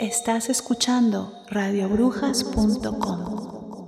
Estás 0.00 0.48
escuchando 0.48 1.32
radiobrujas.com. 1.46 3.86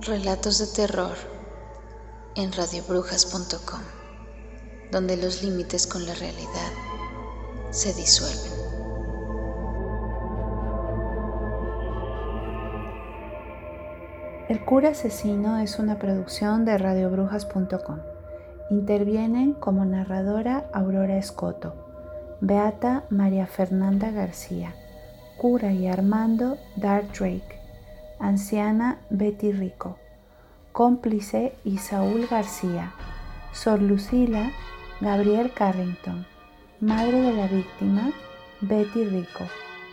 Relatos 0.00 0.58
de 0.58 0.66
terror 0.68 1.36
en 2.36 2.52
radiobrujas.com, 2.52 3.80
donde 4.90 5.16
los 5.16 5.42
límites 5.42 5.86
con 5.86 6.06
la 6.06 6.14
realidad 6.14 6.72
se 7.70 7.92
disuelven. 7.94 8.56
El 14.48 14.64
cura 14.64 14.90
asesino 14.90 15.58
es 15.58 15.80
una 15.80 15.98
producción 15.98 16.64
de 16.64 16.78
radiobrujas.com. 16.78 17.98
Intervienen 18.70 19.54
como 19.54 19.84
narradora 19.84 20.70
Aurora 20.72 21.16
Escoto, 21.16 21.74
Beata 22.40 23.04
María 23.10 23.46
Fernanda 23.48 24.12
García, 24.12 24.74
cura 25.36 25.72
y 25.72 25.88
Armando 25.88 26.58
Dart 26.76 27.06
Drake, 27.18 27.60
anciana 28.20 29.00
Betty 29.10 29.50
Rico, 29.50 29.98
cómplice 30.70 31.54
Isaúl 31.64 32.26
García, 32.28 32.92
Sor 33.52 33.82
Lucila 33.82 34.52
Gabriel 35.02 35.52
Carrington, 35.52 36.26
madre 36.80 37.20
de 37.20 37.32
la 37.34 37.46
víctima 37.48 38.14
Betty 38.62 39.04
Rico, 39.04 39.44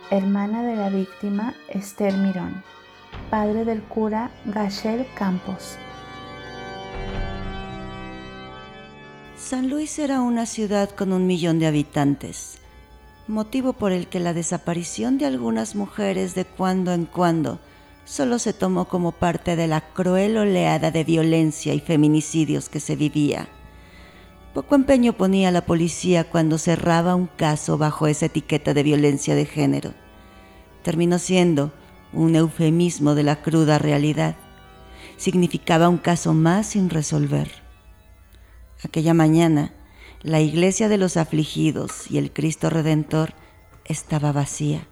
hermana 0.10 0.64
de 0.64 0.78
la 0.78 0.88
víctima 0.88 1.54
Esther 1.68 2.14
Mirón, 2.14 2.64
padre 3.30 3.66
del 3.66 3.84
cura 3.84 4.32
Gachel 4.46 5.06
Campos. 5.14 5.76
San 9.36 9.70
Luis 9.70 10.00
era 10.00 10.22
una 10.22 10.46
ciudad 10.46 10.90
con 10.92 11.12
un 11.12 11.28
millón 11.28 11.60
de 11.60 11.68
habitantes, 11.68 12.60
motivo 13.28 13.74
por 13.74 13.92
el 13.92 14.08
que 14.08 14.22
la 14.22 14.34
desaparición 14.34 15.18
de 15.18 15.26
algunas 15.26 15.76
mujeres 15.76 16.34
de 16.34 16.46
cuando 16.46 16.94
en 16.94 17.08
cuando 17.08 17.60
solo 18.06 18.40
se 18.40 18.54
tomó 18.54 18.86
como 18.86 19.12
parte 19.12 19.58
de 19.58 19.68
la 19.68 19.82
cruel 19.82 20.38
oleada 20.38 20.92
de 20.92 21.04
violencia 21.04 21.74
y 21.74 21.82
feminicidios 21.82 22.70
que 22.70 22.80
se 22.80 22.96
vivía. 22.96 23.50
Poco 24.54 24.76
empeño 24.76 25.14
ponía 25.14 25.50
la 25.50 25.66
policía 25.66 26.30
cuando 26.30 26.60
cerraba 26.60 27.16
un 27.16 27.26
caso 27.26 27.80
bajo 27.80 28.06
esa 28.06 28.28
etiqueta 28.28 28.76
de 28.76 28.84
violencia 28.84 29.34
de 29.34 29.48
género. 29.48 29.94
Terminó 30.84 31.18
siendo 31.18 31.74
un 32.12 32.36
eufemismo 32.36 33.16
de 33.16 33.24
la 33.24 33.42
cruda 33.42 33.80
realidad. 33.80 34.36
Significaba 35.18 35.90
un 35.90 35.98
caso 35.98 36.36
más 36.36 36.68
sin 36.68 36.92
resolver. 36.92 37.50
Aquella 38.84 39.16
mañana, 39.16 39.74
la 40.22 40.40
iglesia 40.40 40.88
de 40.88 41.00
los 41.00 41.18
afligidos 41.18 42.12
y 42.12 42.20
el 42.20 42.32
Cristo 42.32 42.70
Redentor 42.70 43.34
estaba 43.86 44.32
vacía. 44.32 44.86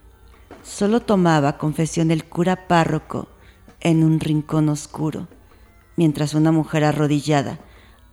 Solo 0.64 1.02
tomaba 1.02 1.59
confesión 1.59 2.09
el 2.09 2.26
cura 2.26 2.67
párroco 2.67 3.28
en 3.80 4.04
un 4.04 4.20
rincón 4.20 4.70
oscuro, 4.70 5.28
mientras 5.98 6.34
una 6.34 6.52
mujer 6.52 6.84
arrodillada 6.84 7.59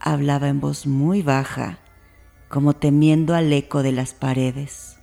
hablaba 0.01 0.49
en 0.49 0.61
voz 0.61 0.87
muy 0.87 1.23
baja, 1.23 1.79
como 2.49 2.75
temiendo 2.75 3.35
al 3.35 3.53
eco 3.53 3.83
de 3.83 3.93
las 3.93 4.15
paredes. 4.15 4.99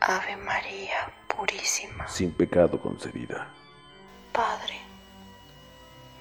Ave 0.00 0.36
María 0.36 1.12
Purísima. 1.28 2.06
Sin 2.08 2.32
pecado 2.32 2.80
concebida. 2.80 3.48
Padre, 4.32 4.80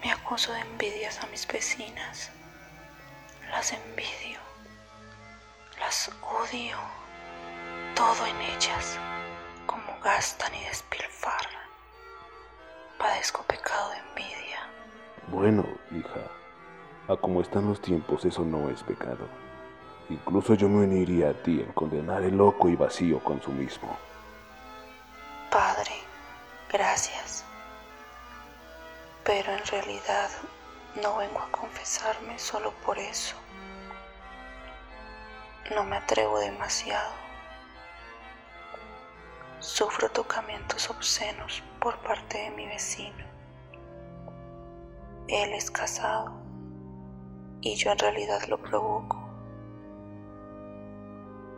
me 0.03 0.11
acuso 0.11 0.51
de 0.53 0.59
envidias 0.61 1.23
a 1.23 1.27
mis 1.27 1.47
vecinas. 1.47 2.31
Las 3.49 3.73
envidio. 3.73 4.39
Las 5.79 6.11
odio. 6.21 6.77
Todo 7.95 8.25
en 8.25 8.41
ellas 8.41 8.97
como 9.65 9.99
gastan 10.03 10.53
y 10.53 10.63
despilfarran. 10.65 11.67
Padezco 12.97 13.43
pecado 13.43 13.89
de 13.91 13.97
envidia. 13.97 14.59
Bueno, 15.27 15.65
hija, 15.91 16.31
a 17.07 17.15
como 17.15 17.41
están 17.41 17.67
los 17.67 17.81
tiempos 17.81 18.25
eso 18.25 18.43
no 18.43 18.69
es 18.69 18.83
pecado. 18.83 19.27
Incluso 20.09 20.53
yo 20.53 20.69
me 20.69 20.85
uniría 20.85 21.29
a 21.29 21.33
ti 21.33 21.61
en 21.61 21.71
condenar 21.73 22.23
el 22.23 22.37
loco 22.37 22.69
y 22.69 22.75
vacío 22.75 23.19
consumismo. 23.23 23.97
Padre, 25.51 25.91
gracias. 26.71 27.43
Pero 29.23 29.51
en 29.51 29.65
realidad 29.65 30.29
no 31.01 31.17
vengo 31.17 31.39
a 31.39 31.51
confesarme 31.51 32.39
solo 32.39 32.71
por 32.85 32.97
eso. 32.97 33.35
No 35.75 35.83
me 35.83 35.97
atrevo 35.97 36.39
demasiado 36.39 37.27
Sufro 39.59 40.07
tocamientos 40.09 40.87
obscenos 40.89 41.63
por 41.81 41.97
parte 41.99 42.37
de 42.37 42.51
mi 42.51 42.67
vecino. 42.67 43.25
Él 45.27 45.51
es 45.53 45.71
casado 45.71 46.46
y 47.61 47.75
yo 47.75 47.91
en 47.91 47.99
realidad 47.99 48.41
lo 48.47 48.57
provoco. 48.57 49.17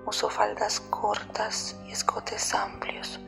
Uso 0.05 0.29
faldas 0.29 0.79
cortas 0.79 1.79
y 1.87 1.91
escotes 1.91 2.53
amplios 2.55 3.19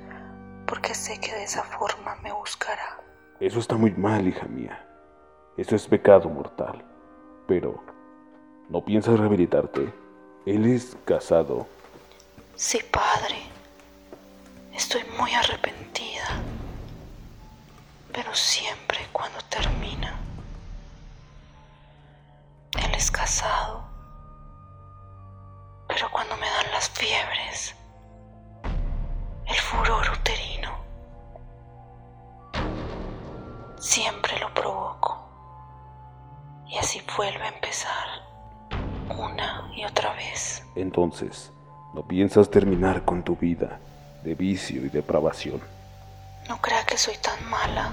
porque 0.72 0.96
sé 0.96 1.20
que 1.20 1.34
de 1.34 1.44
esa 1.44 1.64
forma 1.64 2.16
me 2.24 2.32
buscará. 2.32 2.98
Eso 3.42 3.60
está 3.60 3.76
muy 3.76 3.92
mal, 3.92 4.26
hija 4.26 4.46
mía. 4.48 4.88
Eso 5.58 5.76
es 5.76 5.86
pecado 5.86 6.30
mortal. 6.30 6.82
Pero, 7.46 7.84
¿no 8.70 8.86
piensas 8.86 9.20
rehabilitarte? 9.20 9.94
Él 10.46 10.66
es 10.66 10.96
casado. 11.04 11.68
Sí, 12.56 12.80
padre. 12.90 13.36
Estoy 14.74 15.04
muy 15.20 15.34
arrepentida, 15.34 16.42
pero 18.14 18.34
siempre 18.34 19.00
cuando 19.12 19.40
termina, 19.50 20.21
es 23.02 23.10
casado, 23.10 23.84
pero 25.88 26.12
cuando 26.12 26.38
me 26.38 26.46
dan 26.48 26.72
las 26.72 26.88
fiebres, 26.92 27.76
el 29.48 29.56
furor 29.56 30.08
uterino, 30.12 30.72
siempre 33.80 34.38
lo 34.38 34.54
provoco 34.54 35.28
y 36.68 36.78
así 36.78 37.02
vuelve 37.18 37.44
a 37.44 37.48
empezar 37.48 38.08
una 39.10 39.72
y 39.76 39.84
otra 39.84 40.14
vez. 40.14 40.64
Entonces, 40.76 41.52
¿no 41.96 42.04
piensas 42.04 42.52
terminar 42.52 43.04
con 43.04 43.24
tu 43.24 43.36
vida? 43.36 43.80
de 44.24 44.36
vicio 44.36 44.86
y 44.86 44.90
depravación. 44.90 45.60
No 46.48 46.62
crea 46.62 46.86
que 46.86 46.96
soy 46.96 47.16
tan 47.18 47.44
mala. 47.50 47.92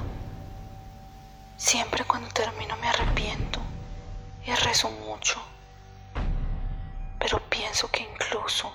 Siempre 1.56 2.04
cuando 2.04 2.28
termino 2.28 2.76
me 2.76 2.86
arrepiento 2.86 3.62
mucho. 4.86 5.40
Pero 7.18 7.40
pienso 7.48 7.90
que 7.90 8.02
incluso 8.02 8.72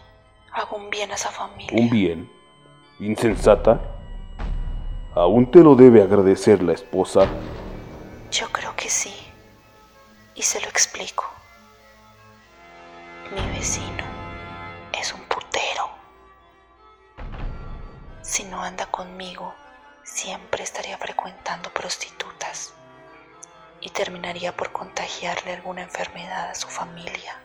hago 0.51 0.77
un 0.77 0.89
bien 0.89 1.11
a 1.11 1.15
esa 1.15 1.31
familia. 1.31 1.79
¿Un 1.79 1.89
bien? 1.89 2.31
¿Insensata? 2.99 3.79
¿Aún 5.15 5.49
te 5.49 5.59
lo 5.59 5.75
debe 5.75 6.01
agradecer 6.01 6.61
la 6.61 6.73
esposa? 6.73 7.27
Yo 8.31 8.49
creo 8.51 8.75
que 8.75 8.89
sí. 8.89 9.13
Y 10.35 10.41
se 10.41 10.59
lo 10.61 10.67
explico. 10.67 11.25
Mi 13.31 13.55
vecino 13.55 14.03
es 14.99 15.13
un 15.13 15.23
si 18.33 18.45
no 18.45 18.63
anda 18.63 18.87
conmigo, 18.87 19.53
siempre 20.03 20.63
estaría 20.63 20.97
frecuentando 20.97 21.69
prostitutas 21.71 22.73
y 23.83 23.89
terminaría 23.89 24.55
por 24.55 24.71
contagiarle 24.71 25.53
alguna 25.53 25.83
enfermedad 25.83 26.49
a 26.49 26.55
su 26.55 26.69
familia. 26.69 27.37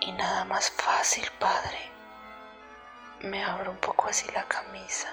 Y 0.00 0.12
nada 0.12 0.44
más 0.46 0.70
fácil, 0.70 1.24
padre. 1.38 1.78
Me 3.20 3.44
abro 3.44 3.70
un 3.70 3.76
poco 3.76 4.08
así 4.08 4.26
la 4.34 4.44
camisa 4.44 5.08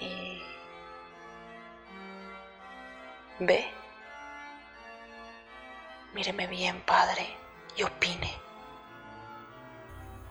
y... 0.00 0.42
¿Ve? 3.38 3.66
Míreme 6.14 6.46
bien, 6.46 6.80
padre, 6.82 7.36
y 7.76 7.82
opine. 7.82 8.32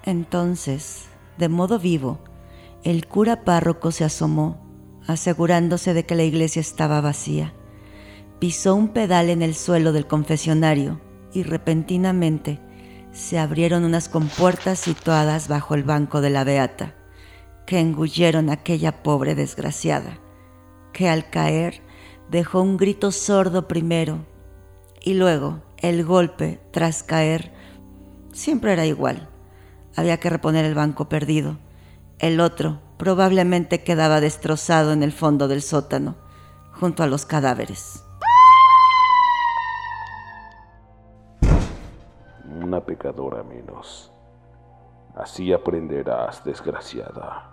Entonces, 0.04 1.08
de 1.38 1.50
modo 1.50 1.78
vivo, 1.78 2.20
el 2.84 3.08
cura 3.08 3.44
párroco 3.44 3.92
se 3.92 4.06
asomó, 4.06 4.61
asegurándose 5.08 5.94
de 5.94 6.06
que 6.06 6.16
la 6.16 6.24
iglesia 6.24 6.60
estaba 6.60 7.02
vacía. 7.02 7.54
pisó 8.40 8.76
un 8.76 8.90
pedal 8.90 9.30
en 9.30 9.42
el 9.42 9.54
suelo 9.54 9.92
del 9.92 10.08
confesionario 10.08 11.00
y 11.34 11.44
repentinamente 11.44 12.60
se 13.12 13.38
abrieron 13.38 13.84
unas 13.84 14.10
compuertas 14.10 14.80
situadas 14.80 15.48
bajo 15.48 15.76
el 15.76 15.84
banco 15.84 16.22
de 16.22 16.30
la 16.30 16.44
beata, 16.44 16.96
que 17.66 17.80
engulleron 17.80 18.50
a 18.50 18.54
aquella 18.54 19.04
pobre 19.04 19.36
desgraciada, 19.36 20.20
que 20.94 21.10
al 21.10 21.30
caer 21.30 21.82
dejó 22.30 22.62
un 22.62 22.78
grito 22.78 23.12
sordo 23.12 23.68
primero 23.68 24.26
y 25.02 25.14
luego 25.16 25.62
el 25.78 26.06
golpe 26.06 26.60
tras 26.72 27.04
caer 27.04 27.52
siempre 28.32 28.74
era 28.74 28.86
igual. 28.86 29.30
Había 29.96 30.20
que 30.20 30.30
reponer 30.30 30.64
el 30.64 30.76
banco 30.76 31.10
perdido. 31.10 31.58
El 32.20 32.40
otro 32.40 32.82
probablemente 33.02 33.84
quedaba 33.84 34.22
destrozado 34.22 34.92
en 34.92 35.02
el 35.02 35.12
fondo 35.12 35.48
del 35.48 35.64
sótano, 35.64 36.18
junto 36.80 37.02
a 37.02 37.08
los 37.08 37.26
cadáveres. 37.26 38.04
Una 42.64 42.80
pecadora 42.86 43.42
menos. 43.42 44.12
Así 45.16 45.52
aprenderás, 45.52 46.44
desgraciada. 46.46 47.50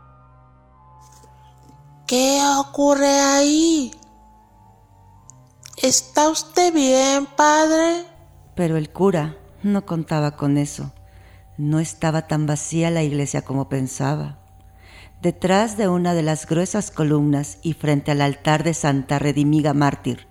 ¿Qué 2.06 2.43
ocurre 2.59 3.19
ahí? 3.19 3.91
¿Está 5.83 6.29
usted 6.29 6.75
bien, 6.75 7.25
padre? 7.25 8.05
Pero 8.55 8.77
el 8.77 8.93
cura 8.93 9.39
no 9.62 9.87
contaba 9.87 10.33
con 10.33 10.59
eso. 10.59 10.93
No 11.56 11.79
estaba 11.79 12.27
tan 12.27 12.47
vacía 12.47 12.91
la 12.91 13.03
iglesia 13.03 13.41
como 13.41 13.71
pensaba. 13.71 14.48
Detrás 15.20 15.76
de 15.76 15.88
una 15.88 16.15
de 16.15 16.23
las 16.23 16.47
gruesas 16.47 16.93
columnas 16.93 17.59
y 17.65 17.73
frente 17.73 18.12
al 18.12 18.20
altar 18.20 18.62
de 18.62 18.73
Santa 18.73 19.19
Redimiga 19.19 19.75
Mártir, 19.75 20.29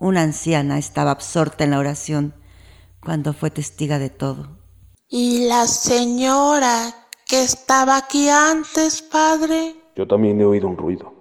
una 0.00 0.22
anciana 0.22 0.78
estaba 0.78 1.10
absorta 1.10 1.64
en 1.64 1.72
la 1.72 1.78
oración 1.78 2.34
cuando 3.04 3.34
fue 3.34 3.50
testiga 3.50 3.98
de 3.98 4.08
todo. 4.08 4.48
¿Y 5.06 5.46
la 5.48 5.66
señora 5.66 6.94
que 7.28 7.42
estaba 7.42 7.98
aquí 7.98 8.30
antes, 8.30 9.02
padre? 9.02 9.74
Yo 9.96 10.08
también 10.08 10.40
he 10.40 10.46
oído 10.46 10.66
un 10.66 10.78
ruido, 10.78 11.12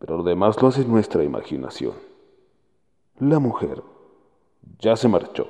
pero 0.00 0.16
lo 0.16 0.24
demás 0.24 0.60
lo 0.60 0.68
hace 0.68 0.84
nuestra 0.84 1.22
imaginación. 1.22 1.94
La 3.20 3.38
mujer 3.38 3.80
ya 4.80 4.96
se 4.96 5.06
marchó. 5.06 5.46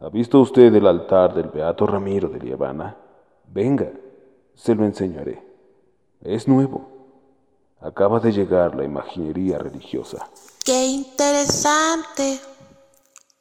¿Ha 0.00 0.10
visto 0.10 0.40
usted 0.40 0.72
el 0.72 0.86
altar 0.86 1.34
del 1.34 1.48
Beato 1.48 1.88
Ramiro 1.88 2.28
de 2.28 2.38
Liebana? 2.38 2.96
Venga, 3.48 3.90
se 4.56 4.74
lo 4.74 4.84
enseñaré. 4.84 5.42
Es 6.20 6.48
nuevo. 6.48 6.88
Acaba 7.80 8.18
de 8.18 8.32
llegar 8.32 8.74
la 8.74 8.84
imaginería 8.84 9.58
religiosa. 9.58 10.30
¡Qué 10.64 10.86
interesante! 10.86 12.40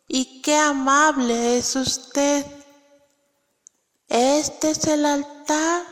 Y 0.08 0.42
qué 0.42 0.58
amable 0.58 1.58
es 1.58 1.76
usted. 1.76 2.46
Este 4.10 4.72
es 4.72 4.86
el 4.86 5.06
altar. 5.06 5.84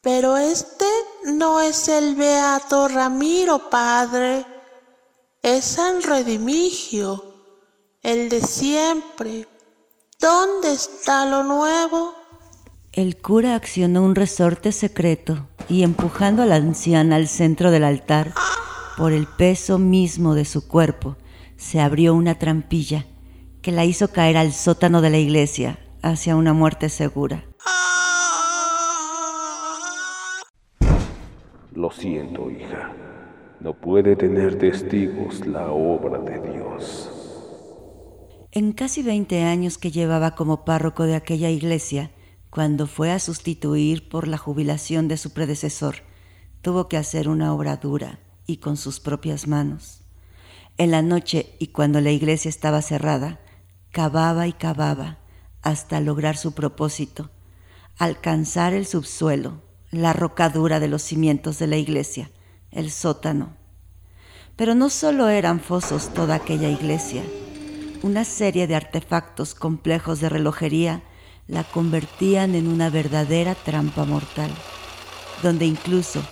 Pero 0.00 0.36
este 0.36 0.86
no 1.24 1.60
es 1.60 1.88
el 1.88 2.14
Beato 2.14 2.88
Ramiro, 2.88 3.68
Padre. 3.68 4.46
Es 5.42 5.64
San 5.64 6.02
Redimigio, 6.02 7.34
el 8.02 8.28
de 8.28 8.40
siempre. 8.40 9.48
¿Dónde 10.18 10.72
está 10.72 11.26
lo 11.26 11.42
nuevo? 11.42 12.17
El 12.92 13.18
cura 13.18 13.54
accionó 13.54 14.02
un 14.02 14.14
resorte 14.14 14.72
secreto 14.72 15.46
y 15.68 15.82
empujando 15.82 16.42
a 16.42 16.46
la 16.46 16.56
anciana 16.56 17.16
al 17.16 17.28
centro 17.28 17.70
del 17.70 17.84
altar, 17.84 18.32
por 18.96 19.12
el 19.12 19.26
peso 19.26 19.78
mismo 19.78 20.34
de 20.34 20.46
su 20.46 20.66
cuerpo, 20.66 21.16
se 21.56 21.80
abrió 21.80 22.14
una 22.14 22.38
trampilla 22.38 23.04
que 23.60 23.72
la 23.72 23.84
hizo 23.84 24.08
caer 24.08 24.38
al 24.38 24.52
sótano 24.52 25.02
de 25.02 25.10
la 25.10 25.18
iglesia 25.18 25.78
hacia 26.02 26.34
una 26.34 26.54
muerte 26.54 26.88
segura. 26.88 27.44
Lo 31.72 31.90
siento, 31.90 32.50
hija. 32.50 32.92
No 33.60 33.74
puede 33.74 34.16
tener 34.16 34.58
testigos 34.58 35.46
la 35.46 35.70
obra 35.70 36.18
de 36.18 36.52
Dios. 36.52 37.10
En 38.50 38.72
casi 38.72 39.02
20 39.02 39.42
años 39.42 39.76
que 39.76 39.90
llevaba 39.90 40.34
como 40.34 40.64
párroco 40.64 41.04
de 41.04 41.14
aquella 41.14 41.50
iglesia, 41.50 42.10
cuando 42.58 42.88
fue 42.88 43.12
a 43.12 43.20
sustituir 43.20 44.08
por 44.08 44.26
la 44.26 44.36
jubilación 44.36 45.06
de 45.06 45.16
su 45.16 45.32
predecesor, 45.32 45.98
tuvo 46.60 46.88
que 46.88 46.96
hacer 46.96 47.28
una 47.28 47.54
obra 47.54 47.76
dura 47.76 48.18
y 48.48 48.56
con 48.56 48.76
sus 48.76 48.98
propias 48.98 49.46
manos. 49.46 50.00
En 50.76 50.90
la 50.90 51.00
noche 51.00 51.54
y 51.60 51.68
cuando 51.68 52.00
la 52.00 52.10
iglesia 52.10 52.48
estaba 52.48 52.82
cerrada, 52.82 53.38
cavaba 53.92 54.48
y 54.48 54.54
cavaba 54.54 55.18
hasta 55.62 56.00
lograr 56.00 56.36
su 56.36 56.50
propósito, 56.50 57.30
alcanzar 57.96 58.74
el 58.74 58.86
subsuelo, 58.86 59.62
la 59.92 60.12
rocadura 60.12 60.80
de 60.80 60.88
los 60.88 61.02
cimientos 61.02 61.60
de 61.60 61.68
la 61.68 61.76
iglesia, 61.76 62.32
el 62.72 62.90
sótano. 62.90 63.54
Pero 64.56 64.74
no 64.74 64.90
solo 64.90 65.28
eran 65.28 65.60
fosos 65.60 66.12
toda 66.12 66.34
aquella 66.34 66.68
iglesia, 66.68 67.22
una 68.02 68.24
serie 68.24 68.66
de 68.66 68.74
artefactos 68.74 69.54
complejos 69.54 70.18
de 70.18 70.28
relojería 70.28 71.04
la 71.48 71.64
convertían 71.64 72.54
en 72.54 72.68
una 72.68 72.90
verdadera 72.90 73.54
trampa 73.54 74.04
mortal, 74.04 74.50
donde 75.42 75.64
incluso 75.64 76.22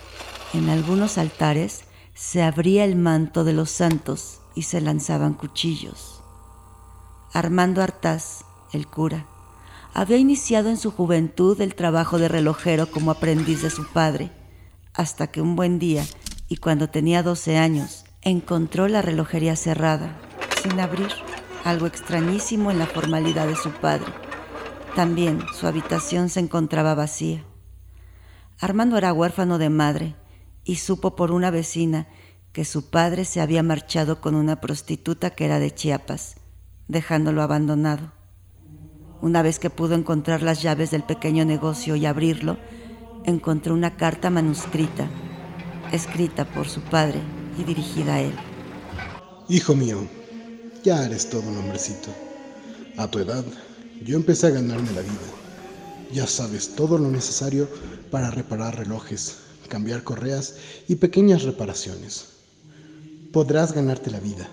en 0.53 0.69
algunos 0.69 1.17
altares 1.17 1.85
se 2.13 2.43
abría 2.43 2.85
el 2.85 2.95
manto 2.95 3.43
de 3.43 3.53
los 3.53 3.71
santos 3.71 4.39
y 4.55 4.61
se 4.63 4.79
lanzaban 4.79 5.33
cuchillos. 5.33 6.21
Armando 7.33 7.81
Artaz, 7.81 8.45
el 8.71 8.87
cura, 8.87 9.25
había 9.93 10.17
iniciado 10.17 10.69
en 10.69 10.77
su 10.77 10.91
juventud 10.91 11.59
el 11.61 11.73
trabajo 11.73 12.19
de 12.19 12.27
relojero 12.27 12.89
como 12.91 13.09
aprendiz 13.09 13.63
de 13.63 13.71
su 13.71 13.87
padre, 13.87 14.31
hasta 14.93 15.27
que 15.27 15.41
un 15.41 15.55
buen 15.55 15.79
día, 15.79 16.05
y 16.47 16.57
cuando 16.57 16.89
tenía 16.89 17.23
12 17.23 17.57
años, 17.57 18.05
encontró 18.21 18.87
la 18.87 19.01
relojería 19.01 19.55
cerrada, 19.55 20.15
sin 20.61 20.79
abrir, 20.79 21.09
algo 21.63 21.87
extrañísimo 21.87 22.71
en 22.71 22.79
la 22.79 22.85
formalidad 22.85 23.47
de 23.47 23.55
su 23.55 23.71
padre 23.71 24.26
también 24.97 25.45
su 25.53 25.67
habitación 25.67 26.27
se 26.27 26.39
encontraba 26.39 26.95
vacía. 26.95 27.45
Armando 28.59 28.97
era 28.97 29.13
huérfano 29.13 29.59
de 29.59 29.69
madre 29.69 30.15
y 30.63 30.77
supo 30.77 31.15
por 31.15 31.29
una 31.29 31.51
vecina 31.51 32.07
que 32.51 32.65
su 32.65 32.89
padre 32.89 33.23
se 33.23 33.39
había 33.39 33.61
marchado 33.61 34.21
con 34.21 34.33
una 34.33 34.59
prostituta 34.59 35.29
que 35.29 35.45
era 35.45 35.59
de 35.59 35.69
Chiapas, 35.69 36.37
dejándolo 36.87 37.43
abandonado. 37.43 38.11
Una 39.21 39.43
vez 39.43 39.59
que 39.59 39.69
pudo 39.69 39.93
encontrar 39.93 40.41
las 40.41 40.63
llaves 40.63 40.89
del 40.89 41.03
pequeño 41.03 41.45
negocio 41.45 41.95
y 41.95 42.07
abrirlo, 42.07 42.57
encontró 43.23 43.75
una 43.75 43.97
carta 43.97 44.31
manuscrita, 44.31 45.07
escrita 45.91 46.43
por 46.43 46.67
su 46.67 46.81
padre 46.81 47.21
y 47.59 47.63
dirigida 47.65 48.15
a 48.15 48.21
él. 48.21 48.33
Hijo 49.47 49.75
mío, 49.75 50.07
ya 50.83 51.05
eres 51.05 51.29
todo 51.29 51.47
un 51.47 51.57
hombrecito. 51.57 52.09
A 52.97 53.07
tu 53.07 53.19
edad 53.19 53.45
yo 54.03 54.15
empecé 54.15 54.47
a 54.47 54.51
ganarme 54.51 54.91
la 54.91 55.01
vida. 55.01 55.13
Ya 56.13 56.27
sabes 56.27 56.75
todo 56.75 56.97
lo 56.97 57.09
necesario 57.09 57.67
para 58.11 58.31
reparar 58.31 58.77
relojes, 58.77 59.37
cambiar 59.67 60.03
correas 60.03 60.55
y 60.87 60.95
pequeñas 60.95 61.43
reparaciones. 61.43 62.27
Podrás 63.31 63.73
ganarte 63.73 64.11
la 64.11 64.19
vida. 64.19 64.47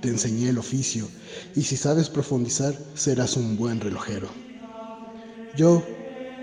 Te 0.00 0.08
enseñé 0.08 0.48
el 0.48 0.58
oficio 0.58 1.08
y 1.54 1.62
si 1.62 1.76
sabes 1.76 2.08
profundizar 2.08 2.76
serás 2.94 3.36
un 3.36 3.56
buen 3.56 3.80
relojero. 3.80 4.28
Yo, 5.56 5.84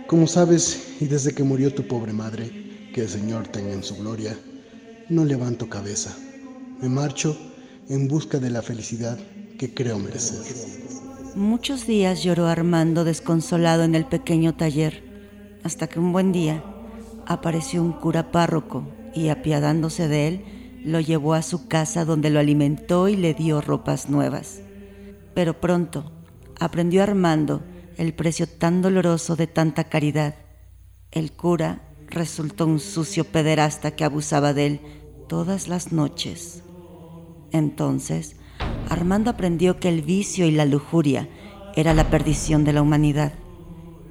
como 0.07 0.27
sabes, 0.27 0.95
y 0.99 1.05
desde 1.05 1.33
que 1.33 1.43
murió 1.43 1.73
tu 1.73 1.87
pobre 1.87 2.13
madre, 2.13 2.89
que 2.93 3.01
el 3.01 3.09
Señor 3.09 3.47
tenga 3.47 3.73
en 3.73 3.83
su 3.83 3.95
gloria, 3.97 4.37
no 5.09 5.25
levanto 5.25 5.69
cabeza. 5.69 6.15
Me 6.81 6.89
marcho 6.89 7.37
en 7.89 8.07
busca 8.07 8.39
de 8.39 8.49
la 8.49 8.61
felicidad 8.61 9.17
que 9.57 9.73
creo 9.73 9.99
merecer. 9.99 10.80
Muchos 11.35 11.87
días 11.87 12.23
lloró 12.23 12.47
Armando 12.47 13.05
desconsolado 13.05 13.83
en 13.83 13.95
el 13.95 14.05
pequeño 14.05 14.53
taller, 14.53 15.01
hasta 15.63 15.87
que 15.87 15.97
un 15.97 16.11
buen 16.11 16.33
día 16.33 16.61
apareció 17.25 17.81
un 17.81 17.93
cura 17.93 18.31
párroco 18.31 18.83
y 19.15 19.29
apiadándose 19.29 20.09
de 20.09 20.27
él, 20.27 20.45
lo 20.83 20.99
llevó 20.99 21.33
a 21.33 21.41
su 21.41 21.69
casa 21.69 22.03
donde 22.03 22.31
lo 22.31 22.39
alimentó 22.39 23.07
y 23.07 23.15
le 23.15 23.33
dio 23.33 23.61
ropas 23.61 24.09
nuevas. 24.09 24.61
Pero 25.33 25.61
pronto 25.61 26.11
aprendió 26.59 27.01
Armando 27.01 27.63
el 27.95 28.13
precio 28.13 28.45
tan 28.45 28.81
doloroso 28.81 29.37
de 29.37 29.47
tanta 29.47 29.85
caridad. 29.85 30.35
El 31.11 31.31
cura 31.31 31.81
resultó 32.07 32.65
un 32.65 32.81
sucio 32.81 33.23
pederasta 33.23 33.91
que 33.91 34.03
abusaba 34.03 34.53
de 34.53 34.65
él 34.65 34.79
todas 35.29 35.69
las 35.69 35.93
noches. 35.93 36.61
Entonces, 37.53 38.35
Armando 38.89 39.29
aprendió 39.29 39.79
que 39.79 39.89
el 39.89 40.01
vicio 40.01 40.45
y 40.45 40.51
la 40.51 40.65
lujuria 40.65 41.29
era 41.75 41.93
la 41.93 42.09
perdición 42.09 42.63
de 42.63 42.73
la 42.73 42.81
humanidad 42.81 43.33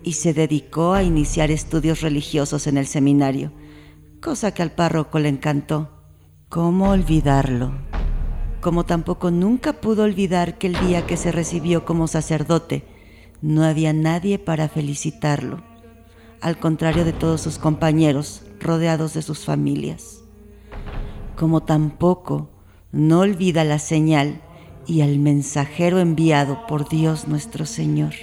y 0.03 0.15
se 0.15 0.33
dedicó 0.33 0.95
a 0.95 1.03
iniciar 1.03 1.51
estudios 1.51 2.01
religiosos 2.01 2.67
en 2.67 2.79
el 2.79 2.87
seminario, 2.87 3.53
cosa 4.21 4.53
que 4.53 4.63
al 4.63 4.73
párroco 4.73 5.19
le 5.19 5.29
encantó. 5.29 5.91
¿Cómo 6.49 6.91
olvidarlo? 6.91 7.91
como 8.61 8.85
tampoco 8.85 9.31
nunca 9.31 9.73
pudo 9.75 10.05
olvidar 10.05 10.59
que 10.59 10.67
el 10.67 10.79
día 10.87 11.07
que 11.07 11.17
se 11.17 11.33
recibió 11.33 11.85
como 11.85 12.07
sacerdote 12.07 12.85
no 13.41 13.65
había 13.65 13.93
nadie 13.93 14.39
para 14.39 14.69
felicitarlo, 14.69 15.63
al 16.41 16.59
contrario 16.59 17.05
de 17.05 17.15
todos 17.15 17.41
sus 17.41 17.59
compañeros 17.59 18.43
rodeados 18.61 19.15
de 19.15 19.23
sus 19.23 19.45
familias. 19.45 20.23
Como 21.37 21.63
tampoco 21.63 22.51
no 22.93 23.21
olvida 23.21 23.65
la 23.65 23.79
señal 23.79 24.41
y 24.87 25.03
al 25.03 25.19
mensajero 25.19 26.01
enviado 26.01 26.67
por 26.67 26.89
Dios 26.89 27.29
nuestro 27.29 27.67
Señor. 27.67 28.15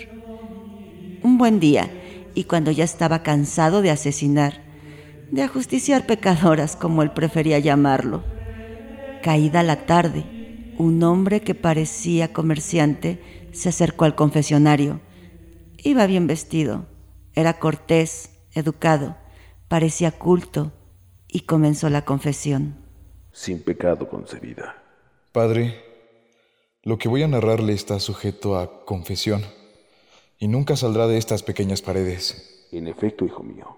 Un 1.23 1.37
buen 1.37 1.59
día, 1.59 1.89
y 2.35 2.43
cuando 2.43 2.71
ya 2.71 2.83
estaba 2.83 3.23
cansado 3.23 3.81
de 3.81 3.91
asesinar, 3.91 4.61
de 5.31 5.43
ajusticiar 5.43 6.05
pecadoras 6.05 6.75
como 6.75 7.01
él 7.01 7.11
prefería 7.11 7.59
llamarlo, 7.59 8.23
caída 9.23 9.63
la 9.63 9.85
tarde, 9.85 10.25
un 10.77 11.01
hombre 11.03 11.41
que 11.41 11.55
parecía 11.55 12.33
comerciante 12.33 13.19
se 13.51 13.69
acercó 13.69 14.05
al 14.05 14.15
confesionario. 14.15 14.99
Iba 15.77 16.05
bien 16.05 16.27
vestido, 16.27 16.85
era 17.33 17.59
cortés, 17.59 18.31
educado, 18.53 19.17
parecía 19.67 20.11
culto 20.11 20.73
y 21.27 21.41
comenzó 21.41 21.89
la 21.89 22.05
confesión. 22.05 22.86
Sin 23.37 23.61
pecado 23.61 24.09
concebida. 24.09 24.81
Padre, 25.31 25.75
lo 26.81 26.97
que 26.97 27.07
voy 27.07 27.21
a 27.21 27.27
narrarle 27.27 27.73
está 27.73 27.99
sujeto 27.99 28.57
a 28.57 28.83
confesión 28.83 29.43
y 30.39 30.47
nunca 30.47 30.75
saldrá 30.75 31.05
de 31.05 31.19
estas 31.19 31.43
pequeñas 31.43 31.83
paredes. 31.83 32.67
En 32.71 32.87
efecto, 32.87 33.25
hijo 33.25 33.43
mío, 33.43 33.77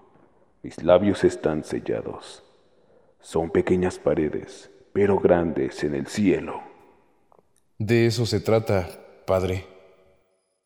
mis 0.62 0.82
labios 0.82 1.24
están 1.24 1.62
sellados. 1.62 2.42
Son 3.20 3.50
pequeñas 3.50 3.98
paredes, 3.98 4.70
pero 4.94 5.18
grandes 5.18 5.84
en 5.84 5.94
el 5.94 6.06
cielo. 6.06 6.62
De 7.76 8.06
eso 8.06 8.24
se 8.24 8.40
trata, 8.40 8.88
Padre. 9.26 9.66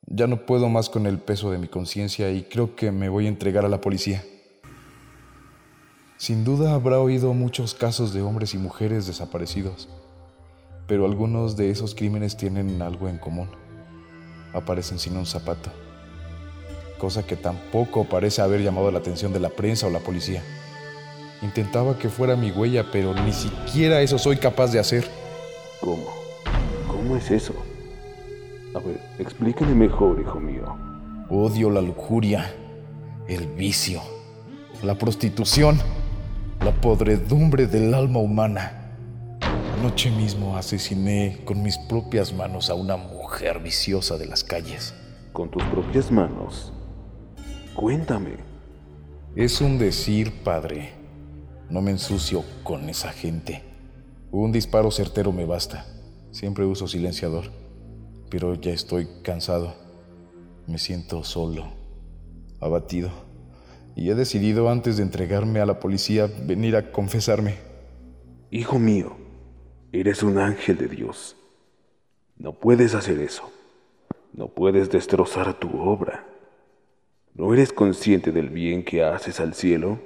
Ya 0.07 0.29
no 0.29 0.47
puedo 0.47 0.69
más 0.69 0.89
con 0.89 1.07
el 1.07 1.19
peso 1.19 1.51
de 1.51 1.59
mi 1.59 1.67
conciencia 1.67 2.31
y 2.31 2.45
creo 2.45 2.77
que 2.77 2.93
me 2.93 3.09
voy 3.09 3.27
a 3.27 3.31
entregar 3.31 3.65
a 3.65 3.69
la 3.69 3.81
policía. 3.81 4.23
Sin 6.17 6.45
duda 6.45 6.75
habrá 6.75 7.01
oído 7.01 7.35
muchos 7.35 7.75
casos 7.75 8.15
de 8.15 8.23
hombres 8.23 8.55
y 8.55 8.59
mujeres 8.59 9.07
desaparecidos, 9.07 9.89
pero 10.87 11.07
algunos 11.07 11.57
de 11.57 11.71
esos 11.71 11.95
crímenes 11.95 12.37
tienen 12.37 12.81
algo 12.83 13.09
en 13.09 13.19
común. 13.19 13.49
Aparecen 14.53 15.01
sin 15.01 15.17
un 15.17 15.27
zapato, 15.27 15.71
cosa 16.99 17.27
que 17.27 17.35
tampoco 17.35 18.05
parece 18.05 18.43
haber 18.43 18.63
llamado 18.63 18.93
la 18.93 19.01
atención 19.01 19.33
de 19.33 19.41
la 19.41 19.49
prensa 19.49 19.89
o 19.89 19.91
la 19.91 19.99
policía. 19.99 20.43
Intentaba 21.43 21.99
que 21.99 22.09
fuera 22.09 22.37
mi 22.37 22.53
huella, 22.53 22.87
pero 22.93 23.13
ni 23.13 23.33
siquiera 23.33 24.01
eso 24.01 24.17
soy 24.17 24.37
capaz 24.37 24.69
de 24.69 24.79
hacer. 24.79 25.11
¿Cómo? 25.81 26.07
¿Cómo 26.87 27.17
es 27.17 27.29
eso? 27.33 27.55
A 28.73 28.79
ver, 28.79 29.01
explíqueme 29.19 29.75
mejor, 29.75 30.21
hijo 30.21 30.39
mío. 30.39 30.77
Odio 31.29 31.71
la 31.71 31.81
lujuria, 31.81 32.55
el 33.27 33.49
vicio, 33.49 34.01
la 34.83 34.95
prostitución 34.95 35.81
la 36.61 36.73
podredumbre 36.81 37.67
del 37.67 37.93
alma 37.95 38.21
humana. 38.21 38.97
Anoche 39.79 40.11
mismo 40.11 40.57
asesiné 40.57 41.41
con 41.45 41.63
mis 41.63 41.77
propias 41.77 42.33
manos 42.33 42.71
a 42.71 42.75
una 42.75 42.97
mujer 42.97 43.61
viciosa 43.61 44.17
de 44.17 44.27
las 44.27 44.45
calles. 44.45 44.95
¿Con 45.33 45.51
tus 45.51 45.63
propias 45.65 46.11
manos? 46.11 46.73
Cuéntame. 47.75 48.37
Es 49.37 49.61
un 49.61 49.79
decir, 49.79 50.43
padre. 50.43 50.93
No 51.69 51.83
me 51.83 51.91
ensucio 51.91 52.45
con 52.63 52.89
esa 52.89 53.11
gente. 53.11 53.63
Un 54.31 54.53
disparo 54.53 54.91
certero 54.91 55.33
me 55.33 55.45
basta. 55.45 55.87
Siempre 56.31 56.65
uso 56.65 56.87
silenciador. 56.87 57.51
Pero 58.31 58.55
ya 58.55 58.73
estoy 58.73 59.09
cansado. 59.23 59.75
Me 60.67 60.79
siento 60.79 61.25
solo, 61.25 61.67
abatido 62.61 63.34
y 63.97 64.11
he 64.11 64.15
decidido 64.15 64.69
antes 64.69 64.97
de 64.97 65.03
entregarme 65.03 65.61
a 65.61 65.67
la 65.67 65.79
policía 65.79 66.29
venir 66.45 66.77
a 66.77 66.91
confesarme. 66.91 67.57
Hijo 68.51 68.79
mío, 68.79 69.17
eres 69.93 70.23
un 70.23 70.39
ángel 70.39 70.77
de 70.79 70.89
Dios. 70.89 71.37
No 72.37 72.55
puedes 72.55 72.95
hacer 72.95 73.21
eso. 73.21 73.51
No 74.33 74.49
puedes 74.49 74.91
destrozar 74.91 75.55
tu 75.55 75.79
obra. 75.81 76.27
¿No 77.35 77.53
eres 77.53 77.73
consciente 77.73 78.33
del 78.33 78.51
bien 78.51 78.85
que 78.85 79.05
haces 79.05 79.39
al 79.39 79.55
cielo? 79.55 80.01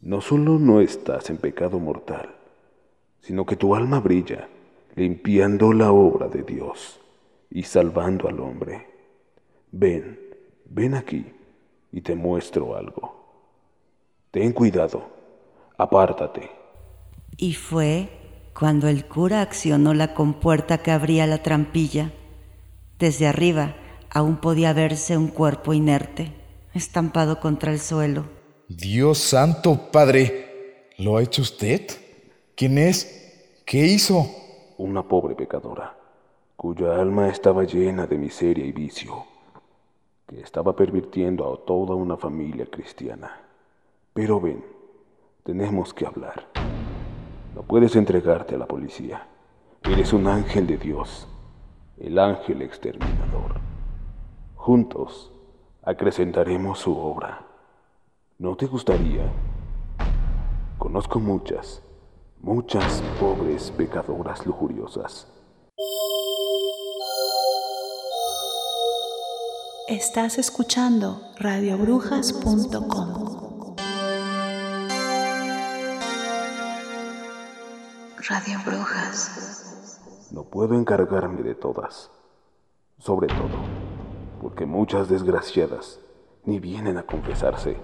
No 0.00 0.20
solo 0.20 0.58
no 0.58 0.80
estás 0.80 1.30
en 1.30 1.38
pecado 1.38 1.78
mortal, 1.78 2.34
sino 3.20 3.46
que 3.46 3.56
tu 3.56 3.74
alma 3.74 4.00
brilla, 4.00 4.48
limpiando 4.96 5.72
la 5.72 5.92
obra 5.92 6.28
de 6.28 6.42
Dios 6.42 7.00
y 7.50 7.62
salvando 7.62 8.28
al 8.28 8.40
hombre. 8.40 8.86
Ven, 9.70 10.18
ven 10.66 10.94
aquí 10.94 11.24
y 11.94 12.00
te 12.00 12.16
muestro 12.16 12.76
algo. 12.76 13.14
Ten 14.32 14.52
cuidado, 14.52 15.04
apártate. 15.78 16.50
Y 17.36 17.54
fue 17.54 18.08
cuando 18.52 18.88
el 18.88 19.06
cura 19.06 19.42
accionó 19.42 19.94
la 19.94 20.12
compuerta 20.12 20.78
que 20.78 20.90
abría 20.90 21.28
la 21.28 21.44
trampilla. 21.44 22.12
Desde 22.98 23.28
arriba 23.28 23.76
aún 24.10 24.38
podía 24.38 24.72
verse 24.72 25.16
un 25.16 25.28
cuerpo 25.28 25.72
inerte, 25.72 26.32
estampado 26.74 27.38
contra 27.38 27.70
el 27.70 27.78
suelo. 27.78 28.24
Dios 28.68 29.18
santo, 29.18 29.92
Padre, 29.92 30.90
¿lo 30.98 31.16
ha 31.16 31.22
hecho 31.22 31.42
usted? 31.42 31.86
¿Quién 32.56 32.76
es? 32.76 33.62
¿Qué 33.64 33.86
hizo? 33.86 34.26
Una 34.78 35.06
pobre 35.06 35.36
pecadora, 35.36 35.96
cuya 36.56 37.00
alma 37.00 37.28
estaba 37.28 37.62
llena 37.62 38.08
de 38.08 38.18
miseria 38.18 38.66
y 38.66 38.72
vicio 38.72 39.33
que 40.26 40.40
estaba 40.40 40.74
pervirtiendo 40.74 41.52
a 41.52 41.64
toda 41.64 41.94
una 41.94 42.16
familia 42.16 42.66
cristiana. 42.66 43.40
Pero 44.12 44.40
ven, 44.40 44.64
tenemos 45.42 45.92
que 45.92 46.06
hablar. 46.06 46.46
No 47.54 47.62
puedes 47.62 47.96
entregarte 47.96 48.54
a 48.54 48.58
la 48.58 48.66
policía. 48.66 49.28
Eres 49.82 50.12
un 50.12 50.26
ángel 50.26 50.66
de 50.66 50.78
Dios, 50.78 51.28
el 51.98 52.18
ángel 52.18 52.62
exterminador. 52.62 53.60
Juntos 54.54 55.32
acrecentaremos 55.82 56.78
su 56.78 56.96
obra. 56.96 57.46
¿No 58.38 58.56
te 58.56 58.66
gustaría? 58.66 59.30
Conozco 60.78 61.20
muchas, 61.20 61.82
muchas 62.40 63.02
pobres 63.20 63.70
pecadoras 63.70 64.46
lujuriosas 64.46 65.30
Estás 69.86 70.38
escuchando 70.38 71.20
radiobrujas.com. 71.36 73.76
Radio 78.26 78.58
Brujas. 78.64 80.00
No 80.30 80.44
puedo 80.44 80.74
encargarme 80.74 81.42
de 81.42 81.54
todas. 81.54 82.10
Sobre 82.98 83.26
todo, 83.26 83.58
porque 84.40 84.64
muchas 84.64 85.10
desgraciadas 85.10 86.00
ni 86.46 86.60
vienen 86.60 86.96
a 86.96 87.02
confesarse. 87.02 87.76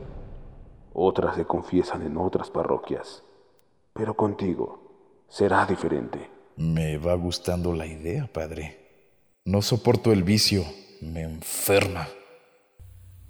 Otras 0.95 1.37
se 1.37 1.45
confiesan 1.45 2.01
en 2.01 2.17
otras 2.17 2.49
parroquias. 2.49 3.25
Pero 3.93 4.15
contigo 4.15 5.27
será 5.29 5.67
diferente. 5.67 6.31
Me 6.57 6.97
va 6.97 7.13
gustando 7.13 7.75
la 7.75 7.85
idea, 7.85 8.27
padre. 8.33 8.79
No 9.45 9.61
soporto 9.61 10.13
el 10.13 10.23
vicio 10.23 10.65
me 11.01 11.23
enferma. 11.23 12.09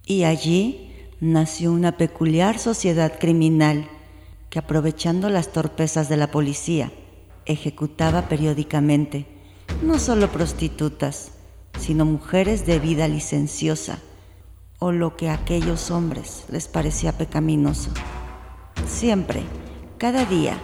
Y 0.04 0.24
allí 0.24 0.92
nació 1.20 1.72
una 1.72 1.96
peculiar 1.96 2.58
sociedad 2.58 3.18
criminal 3.18 3.88
que 4.48 4.58
aprovechando 4.58 5.28
las 5.28 5.52
torpezas 5.52 6.08
de 6.08 6.16
la 6.16 6.30
policía, 6.30 6.92
ejecutaba 7.46 8.28
periódicamente 8.28 9.26
no 9.82 9.98
solo 9.98 10.30
prostitutas, 10.30 11.32
sino 11.78 12.04
mujeres 12.04 12.66
de 12.66 12.78
vida 12.78 13.06
licenciosa, 13.08 14.00
o 14.78 14.92
lo 14.92 15.16
que 15.16 15.28
a 15.28 15.34
aquellos 15.34 15.90
hombres 15.90 16.44
les 16.50 16.66
parecía 16.66 17.16
pecaminoso. 17.16 17.90
Siempre, 18.88 19.42
cada 19.98 20.24
día, 20.24 20.58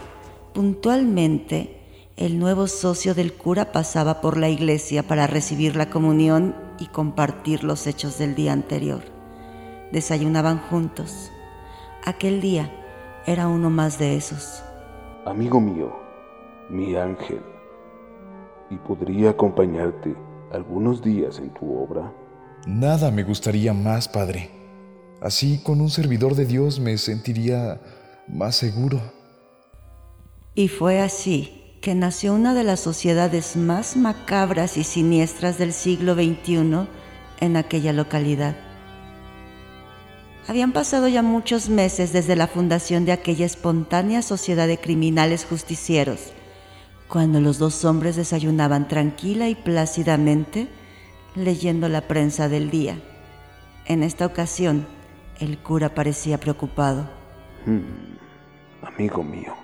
puntualmente, 0.55 1.77
el 2.17 2.39
nuevo 2.39 2.67
socio 2.67 3.15
del 3.15 3.35
cura 3.35 3.73
pasaba 3.73 4.21
por 4.21 4.39
la 4.39 4.49
iglesia 4.49 5.03
para 5.03 5.27
recibir 5.27 5.77
la 5.77 5.91
comunión 5.91 6.66
y 6.78 6.87
compartir 6.87 7.64
los 7.64 7.87
hechos 7.87 8.18
del 8.18 8.35
día 8.35 8.52
anterior. 8.52 9.02
Desayunaban 9.92 10.59
juntos. 10.59 11.30
Aquel 12.04 12.40
día 12.40 12.71
era 13.26 13.49
uno 13.49 13.71
más 13.71 13.99
de 13.99 14.16
esos. 14.16 14.62
Amigo 15.25 15.61
mío, 15.61 15.92
mi 16.71 16.95
ángel, 16.97 17.42
¿y 18.71 18.76
podría 18.76 19.30
acompañarte 19.30 20.14
algunos 20.52 21.02
días 21.02 21.38
en 21.38 21.50
tu 21.54 21.76
obra? 21.78 22.12
Nada 22.66 23.11
me 23.11 23.23
gustaría 23.23 23.73
más, 23.73 24.09
Padre. 24.09 24.50
Así 25.21 25.61
con 25.62 25.80
un 25.80 25.90
servidor 25.90 26.35
de 26.35 26.47
Dios 26.47 26.78
me 26.78 26.97
sentiría 26.99 27.80
más 28.28 28.56
seguro. 28.56 29.00
Y 30.54 30.68
fue 30.68 31.00
así 31.00 31.66
que 31.87 31.95
nació 31.95 32.35
una 32.35 32.52
de 32.52 32.64
las 32.64 32.81
sociedades 32.81 33.55
más 33.55 33.97
macabras 33.97 34.76
y 34.76 34.83
siniestras 34.83 35.57
del 35.57 35.73
siglo 35.73 36.14
XXI 36.14 36.88
en 37.38 37.57
aquella 37.57 37.93
localidad. 37.93 38.57
Habían 40.49 40.73
pasado 40.73 41.07
ya 41.07 41.23
muchos 41.23 41.69
meses 41.69 42.12
desde 42.12 42.35
la 42.35 42.49
fundación 42.49 43.05
de 43.05 43.12
aquella 43.12 43.47
espontánea 43.47 44.23
sociedad 44.23 44.66
de 44.66 44.81
criminales 44.81 45.45
justicieros, 45.45 46.33
cuando 47.07 47.40
los 47.40 47.59
dos 47.59 47.85
hombres 47.85 48.16
desayunaban 48.16 48.88
tranquila 48.88 49.49
y 49.49 49.55
plácidamente 49.55 50.66
leyendo 51.37 51.88
la 51.88 52.00
prensa 52.00 52.49
del 52.49 52.69
día. 52.69 52.99
En 53.85 54.02
esta 54.02 54.26
ocasión, 54.26 54.88
el 55.38 55.57
cura 55.59 55.95
parecía 55.95 56.40
preocupado. 56.40 57.09
Hmm, 57.64 58.16
amigo 58.83 59.23
mío, 59.23 59.55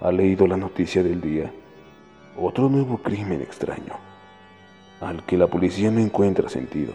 ¿ha 0.00 0.12
leído 0.12 0.46
la 0.46 0.56
noticia 0.56 1.02
del 1.02 1.20
día? 1.20 1.52
Otro 2.38 2.68
nuevo 2.68 2.98
crimen 2.98 3.40
extraño, 3.40 3.94
al 5.00 5.24
que 5.24 5.36
la 5.36 5.46
policía 5.46 5.90
no 5.90 6.00
encuentra 6.00 6.48
sentido. 6.48 6.94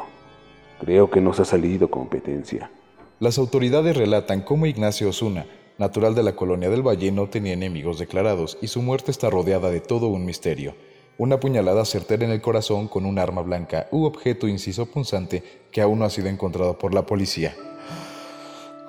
Creo 0.79 1.09
que 1.09 1.21
nos 1.21 1.39
ha 1.39 1.45
salido 1.45 1.89
competencia. 1.89 2.71
Las 3.19 3.37
autoridades 3.37 3.97
relatan 3.97 4.41
cómo 4.41 4.65
Ignacio 4.65 5.09
Osuna, 5.09 5.45
natural 5.77 6.15
de 6.15 6.23
la 6.23 6.35
colonia 6.35 6.69
del 6.69 6.85
Valle, 6.85 7.11
no 7.11 7.27
tenía 7.27 7.53
enemigos 7.53 7.99
declarados 7.99 8.57
y 8.61 8.67
su 8.67 8.81
muerte 8.81 9.11
está 9.11 9.29
rodeada 9.29 9.69
de 9.69 9.79
todo 9.79 10.07
un 10.07 10.25
misterio. 10.25 10.75
Una 11.17 11.39
puñalada 11.39 11.85
certera 11.85 12.25
en 12.25 12.31
el 12.31 12.41
corazón 12.41 12.87
con 12.87 13.05
un 13.05 13.19
arma 13.19 13.41
blanca 13.41 13.87
u 13.91 14.05
objeto 14.05 14.47
inciso 14.47 14.87
punzante 14.87 15.43
que 15.71 15.81
aún 15.81 15.99
no 15.99 16.05
ha 16.05 16.09
sido 16.09 16.29
encontrado 16.29 16.77
por 16.77 16.93
la 16.93 17.05
policía. 17.05 17.55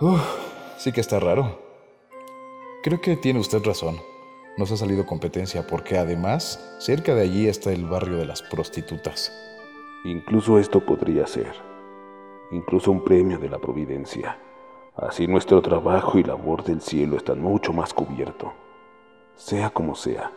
Uf, 0.00 0.21
sí 0.78 0.92
que 0.92 1.00
está 1.00 1.21
raro. 1.21 1.62
Creo 2.83 3.01
que 3.01 3.17
tiene 3.17 3.39
usted 3.39 3.62
razón. 3.65 3.97
Nos 4.59 4.73
ha 4.73 4.77
salido 4.77 5.07
competencia 5.07 5.67
porque 5.67 5.99
además 5.99 6.77
cerca 6.79 7.15
de 7.15 7.23
allí 7.23 7.49
está 7.49 7.73
el 7.73 7.87
barrio 7.87 8.17
de 8.17 8.27
las 8.27 8.43
prostitutas. 8.43 9.33
Incluso 10.05 10.59
esto 10.59 10.85
podría 10.85 11.27
ser 11.27 11.73
incluso 12.53 12.91
un 12.91 13.03
premio 13.03 13.39
de 13.39 13.49
la 13.49 13.59
providencia. 13.59 14.39
Así 14.97 15.27
nuestro 15.27 15.62
trabajo 15.62 16.19
y 16.19 16.23
labor 16.23 16.62
del 16.65 16.81
cielo 16.81 17.17
están 17.17 17.41
mucho 17.41 17.73
más 17.73 17.95
cubierto. 17.95 18.53
Sea 19.37 19.71
como 19.71 19.95
sea, 19.95 20.31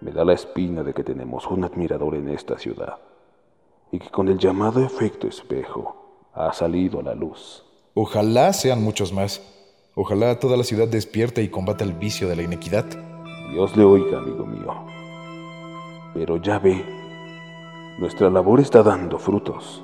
me 0.00 0.12
da 0.12 0.24
la 0.24 0.34
espina 0.34 0.82
de 0.82 0.92
que 0.92 1.02
tenemos 1.02 1.46
un 1.46 1.64
admirador 1.64 2.14
en 2.14 2.28
esta 2.28 2.58
ciudad 2.58 2.98
y 3.90 3.98
que 3.98 4.10
con 4.10 4.28
el 4.28 4.38
llamado 4.38 4.84
efecto 4.84 5.26
espejo 5.26 6.30
ha 6.34 6.52
salido 6.52 7.00
a 7.00 7.02
la 7.02 7.14
luz. 7.14 7.64
Ojalá 7.94 8.52
sean 8.52 8.82
muchos 8.82 9.12
más. 9.12 9.55
Ojalá 9.98 10.38
toda 10.38 10.58
la 10.58 10.62
ciudad 10.62 10.88
despierte 10.88 11.42
y 11.42 11.48
combata 11.48 11.82
el 11.82 11.94
vicio 11.94 12.28
de 12.28 12.36
la 12.36 12.42
inequidad. 12.42 12.84
Dios 13.50 13.74
le 13.78 13.82
oiga, 13.82 14.18
amigo 14.18 14.44
mío. 14.44 14.84
Pero 16.12 16.36
ya 16.36 16.58
ve, 16.58 16.84
nuestra 17.98 18.28
labor 18.28 18.60
está 18.60 18.82
dando 18.82 19.18
frutos. 19.18 19.82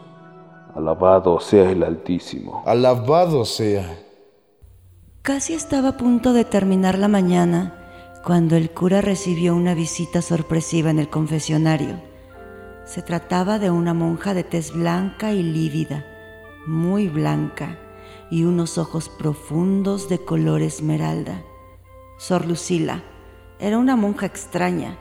Alabado 0.74 1.40
sea 1.40 1.70
el 1.70 1.82
Altísimo. 1.82 2.62
Alabado 2.66 3.46
sea. 3.46 4.00
Casi 5.22 5.54
estaba 5.54 5.88
a 5.88 5.96
punto 5.96 6.34
de 6.34 6.44
terminar 6.44 6.98
la 6.98 7.08
mañana 7.08 8.20
cuando 8.22 8.56
el 8.56 8.70
cura 8.70 9.00
recibió 9.00 9.56
una 9.56 9.74
visita 9.74 10.20
sorpresiva 10.20 10.90
en 10.90 10.98
el 10.98 11.08
confesionario. 11.08 12.02
Se 12.84 13.00
trataba 13.00 13.58
de 13.58 13.70
una 13.70 13.94
monja 13.94 14.34
de 14.34 14.44
tez 14.44 14.74
blanca 14.74 15.32
y 15.32 15.42
lívida, 15.42 16.04
muy 16.66 17.08
blanca, 17.08 17.78
y 18.32 18.44
unos 18.44 18.78
ojos 18.78 19.10
profundos 19.10 20.08
de 20.08 20.24
color 20.24 20.62
esmeralda. 20.62 21.42
Sor 22.16 22.46
Lucila 22.46 23.04
era 23.58 23.76
una 23.76 23.94
monja 23.94 24.24
extraña, 24.24 24.96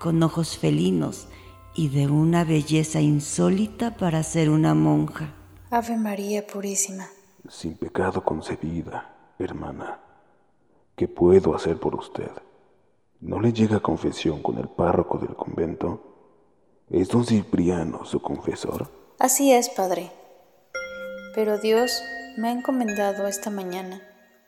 con 0.00 0.20
ojos 0.24 0.58
felinos 0.58 1.28
y 1.76 1.90
de 1.90 2.08
una 2.08 2.42
belleza 2.42 3.00
insólita 3.00 3.96
para 3.96 4.24
ser 4.24 4.50
una 4.50 4.74
monja. 4.74 5.32
Ave 5.70 5.96
María 5.96 6.44
Purísima. 6.44 7.06
Sin 7.48 7.76
pecado 7.76 8.24
concebida, 8.24 9.34
hermana, 9.38 10.00
¿qué 10.96 11.06
puedo 11.06 11.54
hacer 11.54 11.78
por 11.78 11.94
usted? 11.94 12.32
¿No 13.20 13.38
le 13.40 13.52
llega 13.52 13.78
confesión 13.78 14.42
con 14.42 14.58
el 14.58 14.66
párroco 14.66 15.18
del 15.18 15.36
convento? 15.36 16.82
¿Es 16.90 17.08
don 17.08 17.24
Cipriano 17.24 18.04
su 18.04 18.20
confesor? 18.20 18.90
Así 19.20 19.52
es, 19.52 19.68
padre. 19.68 20.10
Pero 21.36 21.58
Dios 21.58 22.02
me 22.36 22.48
ha 22.48 22.52
encomendado 22.52 23.26
esta 23.26 23.50
mañana 23.50 24.02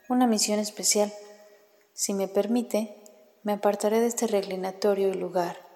una 0.08 0.26
misión 0.26 0.58
especial. 0.58 1.12
Si 1.92 2.14
me 2.14 2.28
permite, 2.28 3.02
me 3.42 3.52
apartaré 3.52 4.00
de 4.00 4.06
este 4.06 4.26
reclinatorio 4.26 5.08
y 5.08 5.14
lugar 5.14 5.66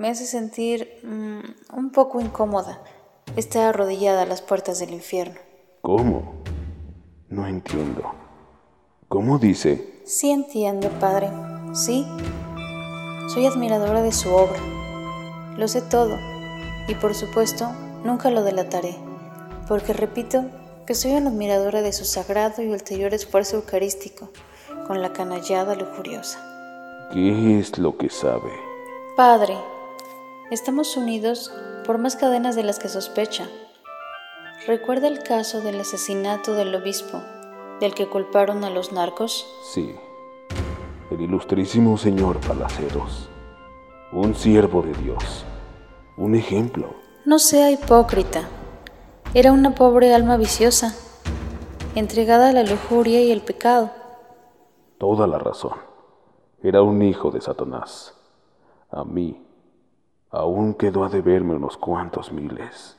me 0.00 0.08
hace 0.08 0.24
sentir 0.24 1.00
mm, 1.02 1.76
un 1.76 1.90
poco 1.92 2.20
incómoda 2.20 2.80
estar 3.36 3.68
arrodillada 3.68 4.22
a 4.22 4.26
las 4.26 4.40
puertas 4.40 4.78
del 4.78 4.94
infierno. 4.94 5.38
¿Cómo? 5.82 6.42
No 7.28 7.46
entiendo. 7.46 8.10
¿Cómo 9.08 9.38
dice? 9.38 10.00
Sí 10.06 10.30
entiendo, 10.30 10.88
padre. 11.00 11.28
Sí. 11.74 12.06
Soy 13.28 13.46
admiradora 13.46 14.00
de 14.00 14.12
su 14.12 14.32
obra. 14.32 14.58
Lo 15.56 15.68
sé 15.68 15.82
todo. 15.82 16.16
Y 16.88 16.94
por 16.94 17.14
supuesto, 17.14 17.68
nunca 18.04 18.30
lo 18.30 18.42
delataré. 18.42 18.96
Porque 19.68 19.92
repito 19.92 20.44
que 20.86 20.94
soy 20.94 21.12
una 21.12 21.30
admiradora 21.30 21.82
de 21.82 21.92
su 21.92 22.04
sagrado 22.04 22.62
y 22.62 22.68
ulterior 22.68 23.14
esfuerzo 23.14 23.56
eucarístico 23.56 24.30
con 24.86 25.02
la 25.02 25.12
canallada 25.12 25.74
lujuriosa. 25.74 26.38
¿Qué 27.12 27.58
es 27.58 27.78
lo 27.78 27.96
que 27.96 28.08
sabe? 28.08 28.50
Padre, 29.16 29.56
Estamos 30.50 30.96
unidos 30.96 31.52
por 31.86 31.98
más 31.98 32.16
cadenas 32.16 32.56
de 32.56 32.64
las 32.64 32.80
que 32.80 32.88
sospecha. 32.88 33.48
¿Recuerda 34.66 35.06
el 35.06 35.22
caso 35.22 35.60
del 35.60 35.78
asesinato 35.78 36.54
del 36.54 36.74
obispo, 36.74 37.22
del 37.78 37.94
que 37.94 38.08
culparon 38.08 38.64
a 38.64 38.70
los 38.70 38.90
narcos? 38.90 39.46
Sí, 39.72 39.94
el 41.12 41.20
ilustrísimo 41.20 41.96
señor 41.96 42.40
Palaceros, 42.40 43.28
un 44.10 44.34
siervo 44.34 44.82
de 44.82 44.92
Dios, 44.94 45.44
un 46.16 46.34
ejemplo. 46.34 46.96
No 47.24 47.38
sea 47.38 47.70
hipócrita, 47.70 48.48
era 49.34 49.52
una 49.52 49.74
pobre 49.74 50.14
alma 50.14 50.36
viciosa, 50.36 50.94
entregada 51.94 52.50
a 52.50 52.52
la 52.52 52.62
lujuria 52.62 53.22
y 53.22 53.30
el 53.30 53.40
pecado. 53.40 53.90
Toda 54.98 55.26
la 55.26 55.38
razón, 55.38 55.78
era 56.62 56.82
un 56.82 57.02
hijo 57.02 57.30
de 57.30 57.40
Satanás. 57.40 58.14
A 58.90 59.04
mí, 59.04 59.40
Aún 60.32 60.74
quedó 60.74 61.04
a 61.04 61.08
deberme 61.08 61.56
unos 61.56 61.76
cuantos 61.76 62.30
miles. 62.30 62.96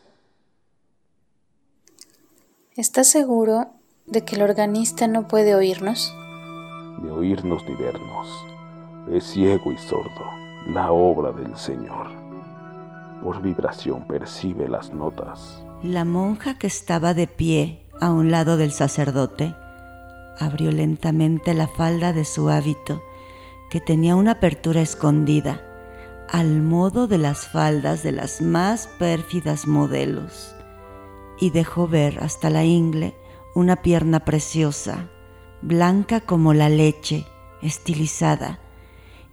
¿Estás 2.75 3.07
seguro 3.07 3.67
de 4.05 4.25
que 4.25 4.35
el 4.35 4.41
organista 4.41 5.07
no 5.07 5.29
puede 5.29 5.55
oírnos? 5.55 6.13
Ni 7.01 7.09
oírnos 7.09 7.63
ni 7.63 7.75
vernos. 7.75 8.45
Es 9.11 9.23
ciego 9.23 9.71
y 9.71 9.77
sordo, 9.77 10.25
la 10.67 10.91
obra 10.91 11.31
del 11.31 11.55
Señor. 11.55 12.07
Por 13.23 13.41
vibración 13.41 14.05
percibe 14.07 14.67
las 14.67 14.93
notas. 14.93 15.63
La 15.83 16.05
monja 16.05 16.59
que 16.59 16.67
estaba 16.67 17.15
de 17.15 17.25
pie 17.25 17.87
a 17.99 18.11
un 18.11 18.29
lado 18.29 18.55
del 18.55 18.71
sacerdote 18.71 19.55
abrió 20.39 20.71
lentamente 20.71 21.55
la 21.55 21.67
falda 21.67 22.13
de 22.13 22.23
su 22.23 22.49
hábito, 22.49 23.01
que 23.71 23.81
tenía 23.81 24.15
una 24.15 24.33
apertura 24.33 24.81
escondida 24.81 25.59
al 26.29 26.61
modo 26.61 27.07
de 27.07 27.17
las 27.17 27.47
faldas 27.47 28.03
de 28.03 28.11
las 28.11 28.41
más 28.41 28.89
pérfidas 28.99 29.65
modelos, 29.65 30.53
y 31.39 31.49
dejó 31.49 31.87
ver 31.87 32.19
hasta 32.19 32.51
la 32.51 32.63
ingle 32.63 33.15
una 33.55 33.77
pierna 33.77 34.19
preciosa, 34.19 35.09
blanca 35.63 36.21
como 36.21 36.53
la 36.53 36.69
leche, 36.69 37.25
estilizada, 37.63 38.59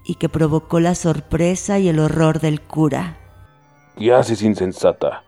y 0.03 0.15
que 0.15 0.31
provocó 0.31 0.81
la 0.81 0.95
sorpresa 0.95 1.79
y 1.79 1.89
el 1.89 1.99
horror 1.99 2.41
del 2.41 2.63
cura. 2.63 3.19
¿Qué 3.99 4.15
haces, 4.15 4.43
insensata? 4.43 5.28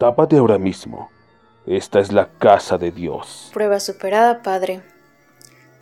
Tápate 0.00 0.38
ahora 0.38 0.56
mismo. 0.56 1.10
Esta 1.66 2.00
es 2.00 2.10
la 2.10 2.30
casa 2.38 2.78
de 2.78 2.90
Dios. 2.90 3.50
Prueba 3.52 3.78
superada, 3.80 4.40
padre. 4.40 4.82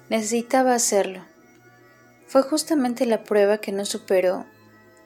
Necesitaba 0.08 0.74
hacerlo. 0.74 1.24
Fue 2.26 2.42
justamente 2.42 3.06
la 3.06 3.22
prueba 3.22 3.58
que 3.58 3.70
no 3.70 3.84
superó 3.84 4.44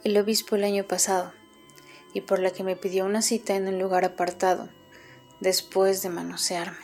el 0.02 0.16
obispo 0.16 0.56
el 0.56 0.64
año 0.64 0.84
pasado 0.84 1.30
y 2.14 2.22
por 2.22 2.38
la 2.38 2.52
que 2.52 2.64
me 2.64 2.74
pidió 2.74 3.04
una 3.04 3.20
cita 3.20 3.54
en 3.54 3.68
un 3.68 3.78
lugar 3.78 4.06
apartado, 4.06 4.70
después 5.40 6.00
de 6.00 6.08
manosearme. 6.08 6.78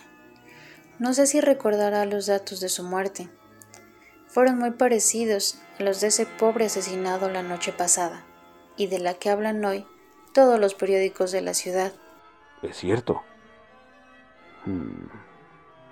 No 0.98 1.14
sé 1.14 1.26
si 1.26 1.40
recordará 1.40 2.04
los 2.04 2.26
datos 2.26 2.60
de 2.60 2.68
su 2.68 2.82
muerte. 2.82 3.30
Fueron 4.26 4.58
muy 4.58 4.72
parecidos 4.72 5.62
a 5.80 5.82
los 5.82 6.02
de 6.02 6.08
ese 6.08 6.26
pobre 6.26 6.66
asesinado 6.66 7.30
la 7.30 7.42
noche 7.42 7.72
pasada, 7.72 8.26
y 8.76 8.88
de 8.88 8.98
la 8.98 9.14
que 9.14 9.30
hablan 9.30 9.64
hoy 9.64 9.86
todos 10.34 10.60
los 10.60 10.74
periódicos 10.74 11.32
de 11.32 11.40
la 11.40 11.54
ciudad. 11.54 11.94
Es 12.62 12.76
cierto. 12.76 13.22
Hmm. 14.66 15.06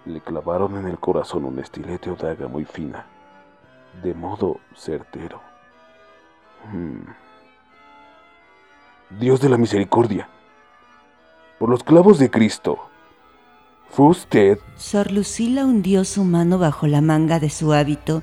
Le 0.05 0.21
clavaron 0.21 0.77
en 0.77 0.87
el 0.87 0.99
corazón 0.99 1.45
un 1.45 1.59
estilete 1.59 2.11
o 2.11 2.17
daga 2.17 2.49
muy 2.49 2.65
fina. 2.65 3.07
de 4.03 4.15
modo 4.15 4.61
certero. 4.75 5.41
Hmm. 6.71 7.01
Dios 9.19 9.41
de 9.41 9.49
la 9.49 9.57
misericordia, 9.57 10.29
por 11.59 11.71
los 11.71 11.83
clavos 11.85 12.19
de 12.19 12.31
Cristo, 12.31 12.79
¿fue 13.89 14.09
usted? 14.09 14.59
Sor 14.77 15.13
Lucila 15.13 15.65
hundió 15.65 16.05
su 16.05 16.25
mano 16.25 16.59
bajo 16.59 16.87
la 16.87 17.01
manga 17.01 17.39
de 17.39 17.51
su 17.51 17.73
hábito 17.73 18.23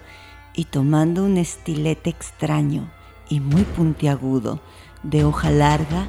y 0.54 0.66
tomando 0.66 1.24
un 1.24 1.38
estilete 1.38 2.10
extraño 2.10 2.92
y 3.30 3.40
muy 3.40 3.64
puntiagudo, 3.64 4.60
de 5.02 5.24
hoja 5.24 5.50
larga, 5.50 6.08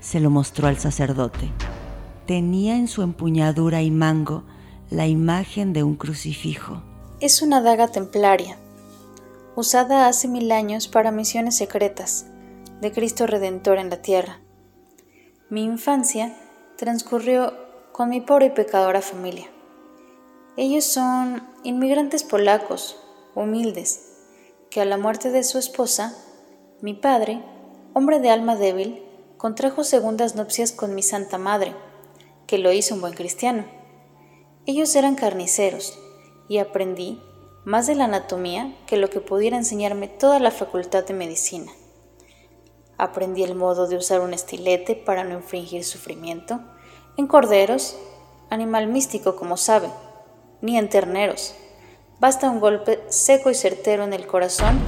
se 0.00 0.20
lo 0.20 0.30
mostró 0.30 0.68
al 0.68 0.78
sacerdote. 0.78 1.50
Tenía 2.26 2.76
en 2.76 2.86
su 2.86 3.02
empuñadura 3.02 3.82
y 3.82 3.90
mango 3.90 4.44
la 4.90 5.06
imagen 5.06 5.72
de 5.72 5.82
un 5.82 5.96
crucifijo. 5.96 6.82
Es 7.20 7.42
una 7.42 7.60
daga 7.60 7.88
templaria, 7.88 8.56
usada 9.56 10.06
hace 10.06 10.28
mil 10.28 10.52
años 10.52 10.86
para 10.86 11.10
misiones 11.10 11.56
secretas 11.56 12.26
de 12.80 12.92
Cristo 12.92 13.26
Redentor 13.26 13.78
en 13.78 13.90
la 13.90 14.02
tierra. 14.02 14.40
Mi 15.50 15.64
infancia 15.64 16.36
transcurrió 16.76 17.54
con 17.92 18.08
mi 18.08 18.20
pobre 18.20 18.46
y 18.46 18.50
pecadora 18.50 19.02
familia. 19.02 19.46
Ellos 20.56 20.84
son 20.84 21.42
inmigrantes 21.64 22.24
polacos, 22.24 22.98
humildes, 23.34 24.12
que 24.70 24.80
a 24.80 24.84
la 24.84 24.96
muerte 24.96 25.30
de 25.30 25.44
su 25.44 25.58
esposa, 25.58 26.14
mi 26.80 26.94
padre, 26.94 27.42
hombre 27.94 28.20
de 28.20 28.30
alma 28.30 28.56
débil, 28.56 29.02
contrajo 29.36 29.84
segundas 29.84 30.34
nupcias 30.34 30.72
con 30.72 30.94
mi 30.94 31.02
Santa 31.02 31.38
Madre, 31.38 31.74
que 32.46 32.58
lo 32.58 32.72
hizo 32.72 32.94
un 32.94 33.00
buen 33.00 33.14
cristiano. 33.14 33.64
Ellos 34.66 34.94
eran 34.94 35.14
carniceros, 35.14 35.98
y 36.48 36.58
aprendí 36.58 37.20
más 37.64 37.86
de 37.86 37.94
la 37.94 38.04
anatomía 38.04 38.74
que 38.86 38.96
lo 38.96 39.08
que 39.08 39.20
pudiera 39.20 39.56
enseñarme 39.56 40.08
toda 40.08 40.38
la 40.38 40.50
facultad 40.50 41.04
de 41.04 41.14
medicina. 41.14 41.72
Aprendí 42.98 43.42
el 43.42 43.54
modo 43.54 43.88
de 43.88 43.96
usar 43.96 44.20
un 44.20 44.34
estilete 44.34 44.94
para 44.94 45.24
no 45.24 45.34
infringir 45.34 45.84
sufrimiento 45.84 46.60
en 47.16 47.26
corderos, 47.26 47.96
animal 48.50 48.86
místico 48.86 49.36
como 49.36 49.56
sabe, 49.56 49.88
ni 50.60 50.78
en 50.78 50.88
terneros. 50.88 51.54
Basta 52.20 52.50
un 52.50 52.60
golpe 52.60 53.00
seco 53.08 53.50
y 53.50 53.54
certero 53.54 54.04
en 54.04 54.12
el 54.12 54.26
corazón 54.26 54.78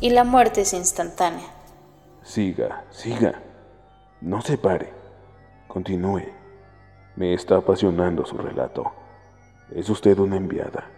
y 0.00 0.10
la 0.10 0.24
muerte 0.24 0.62
es 0.62 0.72
instantánea. 0.72 1.46
Siga, 2.22 2.84
siga. 2.90 3.42
No 4.20 4.40
se 4.42 4.58
pare. 4.58 4.92
Continúe. 5.68 6.43
Me 7.16 7.32
está 7.32 7.56
apasionando 7.56 8.24
su 8.26 8.36
relato. 8.36 8.92
Es 9.72 9.88
usted 9.88 10.18
una 10.18 10.36
enviada. 10.36 10.90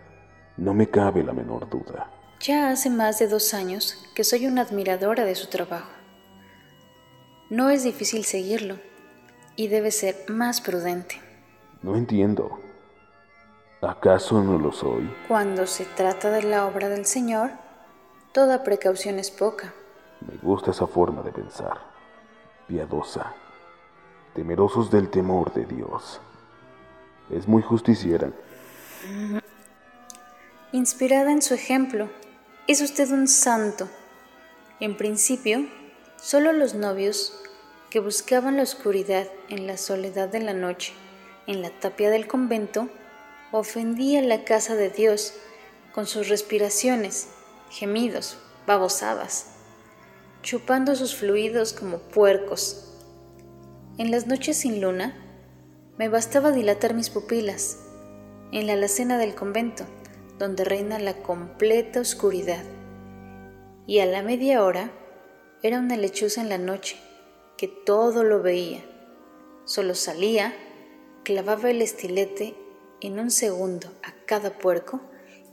No 0.57 0.72
me 0.72 0.88
cabe 0.88 1.22
la 1.22 1.33
menor 1.33 1.68
duda. 1.68 2.11
Ya 2.40 2.70
hace 2.70 2.88
más 2.88 3.18
de 3.18 3.29
dos 3.29 3.52
años 3.52 4.02
que 4.14 4.24
soy 4.24 4.46
una 4.46 4.62
admiradora 4.62 5.24
de 5.24 5.35
su 5.35 5.48
trabajo. 5.48 5.90
No 7.50 7.70
es 7.70 7.85
difícil 7.85 8.24
seguirlo 8.24 8.79
y 9.57 9.68
debe 9.68 9.90
ser 9.90 10.16
más 10.29 10.61
prudente. 10.61 11.20
No 11.83 11.96
entiendo. 11.96 12.61
¿Acaso 13.83 14.42
no 14.42 14.59
lo 14.59 14.72
soy? 14.72 15.09
Cuando 15.29 15.66
se 15.66 15.85
trata 15.85 16.31
de 16.31 16.42
la 16.42 16.66
obra 16.66 16.88
del 16.88 17.05
Señor, 17.05 17.50
toda 18.33 18.64
precaución 18.64 19.18
es 19.18 19.31
poca. 19.31 19.74
Me 20.20 20.37
gusta 20.38 20.70
esa 20.70 20.87
forma 20.87 21.22
de 21.22 21.31
pensar, 21.31 21.79
piadosa, 22.66 23.35
temerosos 24.37 24.90
del 24.90 25.09
temor 25.09 25.55
de 25.55 25.64
Dios. 25.64 26.20
Es 27.31 27.49
muy 27.49 27.62
justiciera. 27.62 28.31
Inspirada 30.72 31.33
en 31.33 31.40
su 31.40 31.55
ejemplo, 31.55 32.11
es 32.66 32.83
usted 32.83 33.11
un 33.12 33.29
santo. 33.29 33.88
En 34.79 34.99
principio, 34.99 35.66
solo 36.20 36.53
los 36.53 36.75
novios 36.75 37.33
que 37.88 37.99
buscaban 37.99 38.59
la 38.59 38.64
oscuridad 38.64 39.27
en 39.49 39.66
la 39.66 39.79
soledad 39.79 40.29
de 40.29 40.40
la 40.40 40.53
noche, 40.53 40.92
en 41.46 41.62
la 41.62 41.70
tapia 41.70 42.11
del 42.11 42.27
convento, 42.27 42.90
ofendían 43.53 44.29
la 44.29 44.44
casa 44.44 44.75
de 44.75 44.90
Dios 44.90 45.33
con 45.94 46.07
sus 46.07 46.29
respiraciones, 46.29 47.29
gemidos, 47.70 48.37
babosadas, 48.66 49.46
chupando 50.42 50.94
sus 50.94 51.16
fluidos 51.16 51.72
como 51.72 52.01
puercos. 52.01 52.86
En 53.98 54.11
las 54.11 54.26
noches 54.26 54.59
sin 54.59 54.80
luna, 54.80 55.14
me 55.98 56.09
bastaba 56.09 56.52
dilatar 56.52 56.92
mis 56.92 57.09
pupilas 57.11 57.78
en 58.52 58.66
la 58.66 58.74
alacena 58.74 59.16
del 59.18 59.35
convento 59.35 59.87
donde 60.38 60.64
reina 60.64 60.98
la 60.98 61.14
completa 61.22 62.00
oscuridad. 62.00 62.62
Y 63.87 64.00
a 64.00 64.06
la 64.06 64.22
media 64.22 64.64
hora 64.64 64.90
era 65.62 65.78
una 65.78 65.96
lechuza 65.96 66.40
en 66.42 66.48
la 66.48 66.59
noche, 66.59 66.96
que 67.56 67.68
todo 67.68 68.24
lo 68.24 68.42
veía. 68.42 68.85
Solo 69.64 69.94
salía, 69.94 70.54
clavaba 71.24 71.70
el 71.70 71.80
estilete 71.80 72.54
en 73.00 73.18
un 73.18 73.30
segundo 73.30 73.88
a 74.02 74.12
cada 74.26 74.50
puerco 74.50 75.00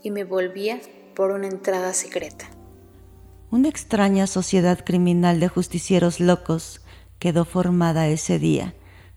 y 0.02 0.10
me 0.10 0.24
volvía 0.24 0.80
por 1.14 1.30
una 1.30 1.46
entrada 1.46 1.94
secreta. 1.94 2.46
Una 3.50 3.68
extraña 3.68 4.26
sociedad 4.26 4.84
criminal 4.84 5.40
de 5.40 5.48
justicieros 5.48 6.20
locos 6.20 6.83
quedó 7.24 7.46
formada 7.46 8.06
ese 8.08 8.38
día, 8.38 8.74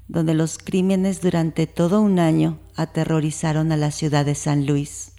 donde 0.08 0.34
los 0.34 0.60
crímenes 0.60 1.20
durante 1.20 1.68
todo 1.68 2.00
un 2.00 2.20
año 2.20 2.58
aterrorizaron 2.78 3.74
a 3.74 3.76
la 3.76 3.92
ciudad 3.92 4.24
de 4.24 4.34
San 4.34 4.66
Luis. 4.66 5.12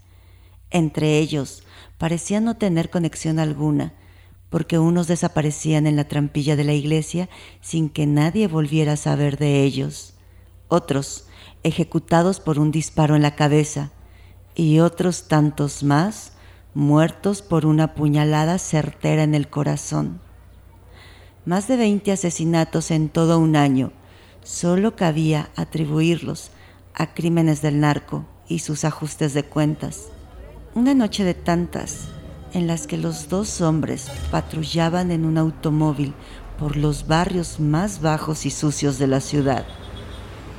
Entre 0.70 1.18
ellos 1.18 1.64
parecían 1.98 2.44
no 2.44 2.57
tener 2.57 2.88
conexión 2.88 3.40
alguna, 3.40 3.92
porque 4.48 4.79
unos 4.79 5.07
desaparecían 5.07 5.87
en 5.87 5.96
la 5.96 6.09
trampilla 6.09 6.57
de 6.57 6.64
la 6.64 6.72
iglesia 6.72 7.29
sin 7.61 7.90
que 7.90 8.07
nadie 8.07 8.48
volviera 8.48 8.94
a 8.94 8.96
saber 8.96 9.37
de 9.37 9.64
ellos, 9.64 10.14
otros 10.68 11.27
ejecutados 11.64 12.40
por 12.40 12.59
un 12.59 12.70
disparo 12.70 13.16
en 13.16 13.20
la 13.20 13.37
cabeza, 13.37 13.90
y 14.55 14.79
otros 14.79 15.29
tantos 15.29 15.83
más 15.83 16.33
muertos 16.72 17.42
por 17.42 17.66
una 17.66 17.94
puñalada 17.94 18.59
certera 18.59 19.24
en 19.24 19.35
el 19.35 19.51
corazón. 19.51 20.22
Más 21.49 21.67
de 21.67 21.79
veinte 21.79 22.13
asesinatos 22.13 22.91
en 22.91 23.09
todo 23.09 23.39
un 23.39 23.57
año, 23.57 23.91
solo 24.43 24.97
cabía 24.97 25.49
atribuirlos 25.57 26.51
a 26.93 27.15
crímenes 27.15 27.63
del 27.63 27.81
narco 27.81 28.27
y 28.49 28.59
sus 28.59 28.85
ajustes 28.85 29.33
de 29.33 29.45
cuentas. 29.45 30.11
Una 30.75 30.93
noche 30.93 31.25
de 31.25 31.33
tantas 31.33 32.09
en 32.53 32.67
las 32.67 32.87
que 32.87 32.99
los 32.99 33.31
dos 33.31 33.63
hombres 33.63 34.11
patrullaban 34.31 35.11
en 35.11 35.25
un 35.25 35.39
automóvil 35.39 36.13
por 36.59 36.77
los 36.77 37.07
barrios 37.07 37.61
más 37.61 38.03
bajos 38.03 38.45
y 38.45 38.51
sucios 38.51 38.99
de 38.99 39.07
la 39.07 39.21
ciudad. 39.21 39.65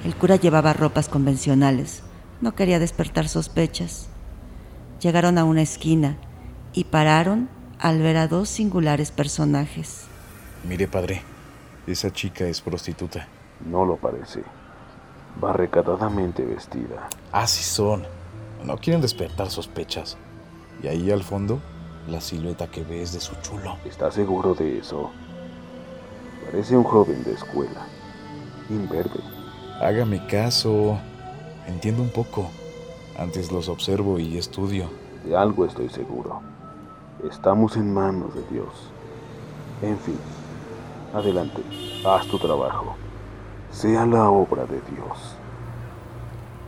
El 0.03 0.15
cura 0.15 0.37
llevaba 0.37 0.73
ropas 0.73 1.07
convencionales, 1.07 2.01
no 2.41 2.55
quería 2.55 2.79
despertar 2.79 3.27
sospechas. 3.27 4.07
Llegaron 4.99 5.37
a 5.37 5.43
una 5.43 5.61
esquina 5.61 6.17
y 6.73 6.85
pararon 6.85 7.47
al 7.77 7.99
ver 7.99 8.17
a 8.17 8.27
dos 8.27 8.49
singulares 8.49 9.11
personajes. 9.11 10.08
Mire, 10.67 10.87
padre, 10.87 11.21
esa 11.87 12.11
chica 12.11 12.45
es 12.45 12.61
prostituta. 12.61 13.27
No 13.65 13.85
lo 13.85 13.97
parece. 13.97 14.43
Va 15.43 15.53
recatadamente 15.53 16.43
vestida. 16.43 17.07
Así 17.31 17.63
son. 17.63 18.03
No 18.63 18.77
quieren 18.77 19.01
despertar 19.01 19.49
sospechas. 19.49 20.17
Y 20.83 20.87
ahí 20.87 21.11
al 21.11 21.23
fondo, 21.23 21.59
la 22.07 22.21
silueta 22.21 22.67
que 22.69 22.83
ves 22.83 23.13
de 23.13 23.19
su 23.19 23.35
chulo. 23.41 23.77
¿Estás 23.85 24.15
seguro 24.15 24.53
de 24.53 24.79
eso? 24.79 25.11
Parece 26.45 26.75
un 26.75 26.83
joven 26.83 27.23
de 27.23 27.33
escuela. 27.33 27.87
Imberbe. 28.69 29.21
Hágame 29.81 30.25
caso. 30.27 30.99
Entiendo 31.67 32.01
un 32.01 32.09
poco. 32.09 32.49
Antes 33.17 33.51
los 33.51 33.69
observo 33.69 34.19
y 34.19 34.37
estudio. 34.37 34.89
De 35.25 35.35
algo 35.35 35.65
estoy 35.65 35.89
seguro. 35.89 36.41
Estamos 37.29 37.75
en 37.75 37.93
manos 37.93 38.33
de 38.33 38.43
Dios. 38.49 38.73
En 39.81 39.97
fin, 39.99 40.17
adelante, 41.13 41.61
haz 42.05 42.27
tu 42.27 42.37
trabajo. 42.39 42.95
Sea 43.71 44.05
la 44.05 44.29
obra 44.29 44.65
de 44.65 44.81
Dios. 44.91 45.35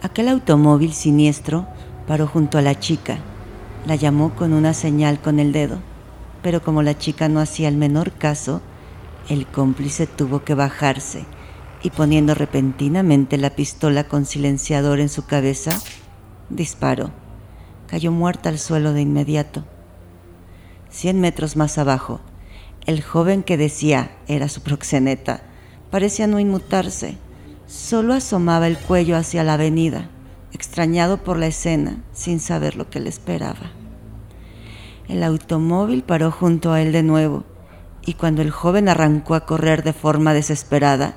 Aquel 0.02 0.30
automóvil 0.30 0.94
siniestro 0.94 1.68
paró 2.08 2.28
junto 2.28 2.58
a 2.58 2.62
la 2.62 2.80
chica. 2.80 3.18
La 3.86 3.96
llamó 3.96 4.32
con 4.36 4.54
una 4.54 4.74
señal 4.74 5.20
con 5.20 5.40
el 5.40 5.52
dedo, 5.52 5.80
pero 6.42 6.62
como 6.62 6.84
la 6.84 6.98
chica 6.98 7.30
no 7.30 7.40
hacía 7.40 7.68
el 7.68 7.78
menor 7.78 8.12
caso, 8.12 8.62
el 9.30 9.48
cómplice 9.48 10.08
tuvo 10.08 10.44
que 10.44 10.56
bajarse 10.56 11.26
y 11.84 11.90
poniendo 11.90 12.36
repentinamente 12.36 13.38
la 13.38 13.52
pistola 13.52 14.04
con 14.04 14.26
silenciador 14.26 15.00
en 15.00 15.10
su 15.10 15.26
cabeza, 15.26 15.80
disparó. 16.50 17.12
Cayó 17.88 18.12
muerta 18.12 18.50
al 18.50 18.60
suelo 18.60 18.94
de 18.94 19.02
inmediato. 19.02 19.64
Cien 20.90 21.20
metros 21.20 21.56
más 21.56 21.78
abajo, 21.78 22.22
el 22.86 23.02
joven 23.02 23.44
que 23.44 23.58
decía 23.58 24.12
era 24.28 24.50
su 24.50 24.62
proxeneta 24.62 25.44
parecía 25.90 26.28
no 26.28 26.40
inmutarse 26.40 27.18
Solo 27.72 28.14
asomaba 28.14 28.68
el 28.68 28.78
cuello 28.78 29.16
hacia 29.16 29.46
la 29.46 29.54
avenida, 29.54 30.10
extrañado 30.52 31.24
por 31.24 31.38
la 31.38 31.48
escena, 31.48 32.04
sin 32.12 32.42
saber 32.42 32.76
lo 32.76 32.90
que 32.90 33.00
le 33.00 33.08
esperaba. 33.08 33.72
El 35.08 35.24
automóvil 35.24 36.04
paró 36.04 36.32
junto 36.32 36.74
a 36.74 36.82
él 36.82 36.92
de 36.92 37.02
nuevo 37.02 37.46
y 38.06 38.16
cuando 38.16 38.42
el 38.42 38.52
joven 38.52 38.90
arrancó 38.90 39.36
a 39.36 39.46
correr 39.46 39.84
de 39.84 39.94
forma 39.94 40.34
desesperada, 40.34 41.16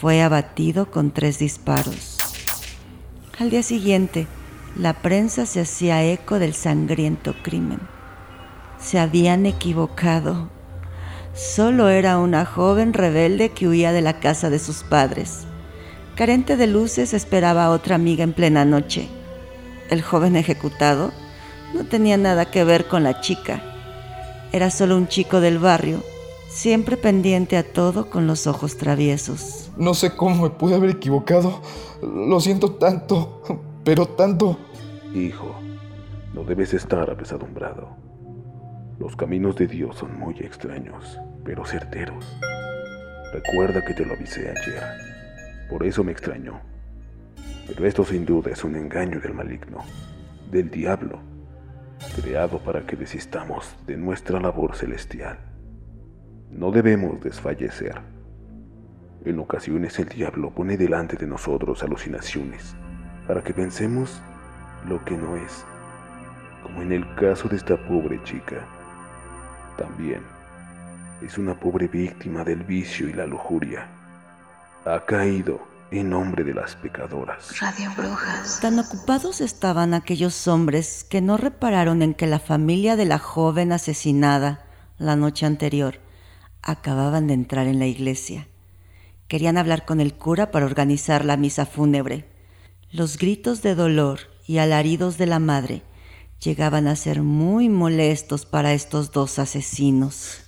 fue 0.00 0.22
abatido 0.22 0.90
con 0.90 1.12
tres 1.12 1.38
disparos. 1.38 2.18
Al 3.38 3.50
día 3.50 3.62
siguiente, 3.62 4.26
la 4.76 4.92
prensa 4.92 5.46
se 5.46 5.60
hacía 5.60 6.02
eco 6.02 6.40
del 6.40 6.54
sangriento 6.54 7.32
crimen. 7.44 7.78
Se 8.80 8.98
habían 8.98 9.46
equivocado. 9.46 10.50
Solo 11.36 11.90
era 11.90 12.16
una 12.16 12.46
joven 12.46 12.94
rebelde 12.94 13.50
que 13.50 13.68
huía 13.68 13.92
de 13.92 14.00
la 14.00 14.20
casa 14.20 14.48
de 14.48 14.58
sus 14.58 14.82
padres. 14.84 15.46
Carente 16.14 16.56
de 16.56 16.66
luces 16.66 17.12
esperaba 17.12 17.66
a 17.66 17.70
otra 17.72 17.94
amiga 17.94 18.24
en 18.24 18.32
plena 18.32 18.64
noche. 18.64 19.06
El 19.90 20.00
joven 20.00 20.34
ejecutado 20.36 21.12
no 21.74 21.84
tenía 21.84 22.16
nada 22.16 22.50
que 22.50 22.64
ver 22.64 22.88
con 22.88 23.02
la 23.02 23.20
chica. 23.20 23.60
Era 24.50 24.70
solo 24.70 24.96
un 24.96 25.08
chico 25.08 25.40
del 25.40 25.58
barrio, 25.58 26.02
siempre 26.48 26.96
pendiente 26.96 27.58
a 27.58 27.70
todo 27.70 28.08
con 28.08 28.26
los 28.26 28.46
ojos 28.46 28.78
traviesos. 28.78 29.70
No 29.76 29.92
sé 29.92 30.16
cómo 30.16 30.44
me 30.44 30.48
pude 30.48 30.76
haber 30.76 30.88
equivocado. 30.88 31.60
Lo 32.00 32.40
siento 32.40 32.76
tanto, 32.76 33.42
pero 33.84 34.06
tanto. 34.06 34.56
Hijo, 35.14 35.54
no 36.32 36.44
debes 36.44 36.72
estar 36.72 37.10
apesadumbrado. 37.10 38.06
Los 38.98 39.14
caminos 39.14 39.56
de 39.56 39.66
Dios 39.66 39.96
son 39.96 40.18
muy 40.18 40.34
extraños, 40.38 41.18
pero 41.46 41.64
certeros. 41.64 42.36
Recuerda 43.32 43.84
que 43.84 43.94
te 43.94 44.04
lo 44.04 44.14
avisé 44.14 44.50
ayer. 44.50 44.82
Por 45.70 45.86
eso 45.86 46.02
me 46.02 46.10
extrañó. 46.10 46.60
Pero 47.68 47.86
esto 47.86 48.04
sin 48.04 48.26
duda 48.26 48.50
es 48.50 48.64
un 48.64 48.74
engaño 48.74 49.20
del 49.20 49.32
maligno, 49.32 49.84
del 50.50 50.70
diablo, 50.70 51.20
creado 52.20 52.58
para 52.58 52.82
que 52.82 52.96
desistamos 52.96 53.76
de 53.86 53.96
nuestra 53.96 54.40
labor 54.40 54.74
celestial. 54.74 55.38
No 56.50 56.72
debemos 56.72 57.20
desfallecer. 57.22 58.00
En 59.24 59.38
ocasiones 59.38 59.98
el 59.98 60.08
diablo 60.08 60.50
pone 60.50 60.76
delante 60.76 61.16
de 61.16 61.26
nosotros 61.26 61.82
alucinaciones 61.82 62.76
para 63.26 63.42
que 63.42 63.52
pensemos 63.52 64.20
lo 64.88 65.04
que 65.04 65.16
no 65.16 65.36
es, 65.36 65.64
como 66.62 66.82
en 66.82 66.92
el 66.92 67.14
caso 67.16 67.48
de 67.48 67.56
esta 67.56 67.76
pobre 67.76 68.22
chica. 68.22 68.64
También 69.76 70.35
es 71.22 71.38
una 71.38 71.58
pobre 71.58 71.88
víctima 71.88 72.44
del 72.44 72.62
vicio 72.62 73.08
y 73.08 73.12
la 73.12 73.26
lujuria. 73.26 73.86
Ha 74.84 75.04
caído 75.04 75.60
en 75.90 76.10
nombre 76.10 76.44
de 76.44 76.54
las 76.54 76.76
pecadoras. 76.76 77.60
Radio 77.60 77.90
Brujas. 77.96 78.60
Tan 78.60 78.78
ocupados 78.78 79.40
estaban 79.40 79.94
aquellos 79.94 80.48
hombres 80.48 81.04
que 81.04 81.20
no 81.20 81.36
repararon 81.36 82.02
en 82.02 82.14
que 82.14 82.26
la 82.26 82.38
familia 82.38 82.96
de 82.96 83.04
la 83.04 83.18
joven 83.18 83.72
asesinada 83.72 84.64
la 84.98 85.16
noche 85.16 85.46
anterior 85.46 86.00
acababan 86.62 87.26
de 87.26 87.34
entrar 87.34 87.66
en 87.66 87.78
la 87.78 87.86
iglesia. 87.86 88.48
Querían 89.28 89.58
hablar 89.58 89.84
con 89.84 90.00
el 90.00 90.14
cura 90.14 90.50
para 90.50 90.66
organizar 90.66 91.24
la 91.24 91.36
misa 91.36 91.66
fúnebre. 91.66 92.28
Los 92.90 93.18
gritos 93.18 93.62
de 93.62 93.74
dolor 93.74 94.20
y 94.46 94.58
alaridos 94.58 95.18
de 95.18 95.26
la 95.26 95.38
madre 95.38 95.82
llegaban 96.40 96.86
a 96.86 96.96
ser 96.96 97.22
muy 97.22 97.68
molestos 97.68 98.46
para 98.46 98.72
estos 98.72 99.12
dos 99.12 99.38
asesinos. 99.38 100.40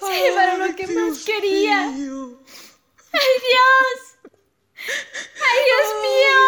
Se 0.00 0.22
llevaron 0.22 0.60
lo 0.60 0.76
que 0.76 0.86
más 0.86 1.24
quería. 1.24 1.88
¡Ay, 1.88 1.94
Dios! 3.46 3.98
¡Ay, 5.42 5.58
Dios 5.66 5.86
mío! 6.02 6.40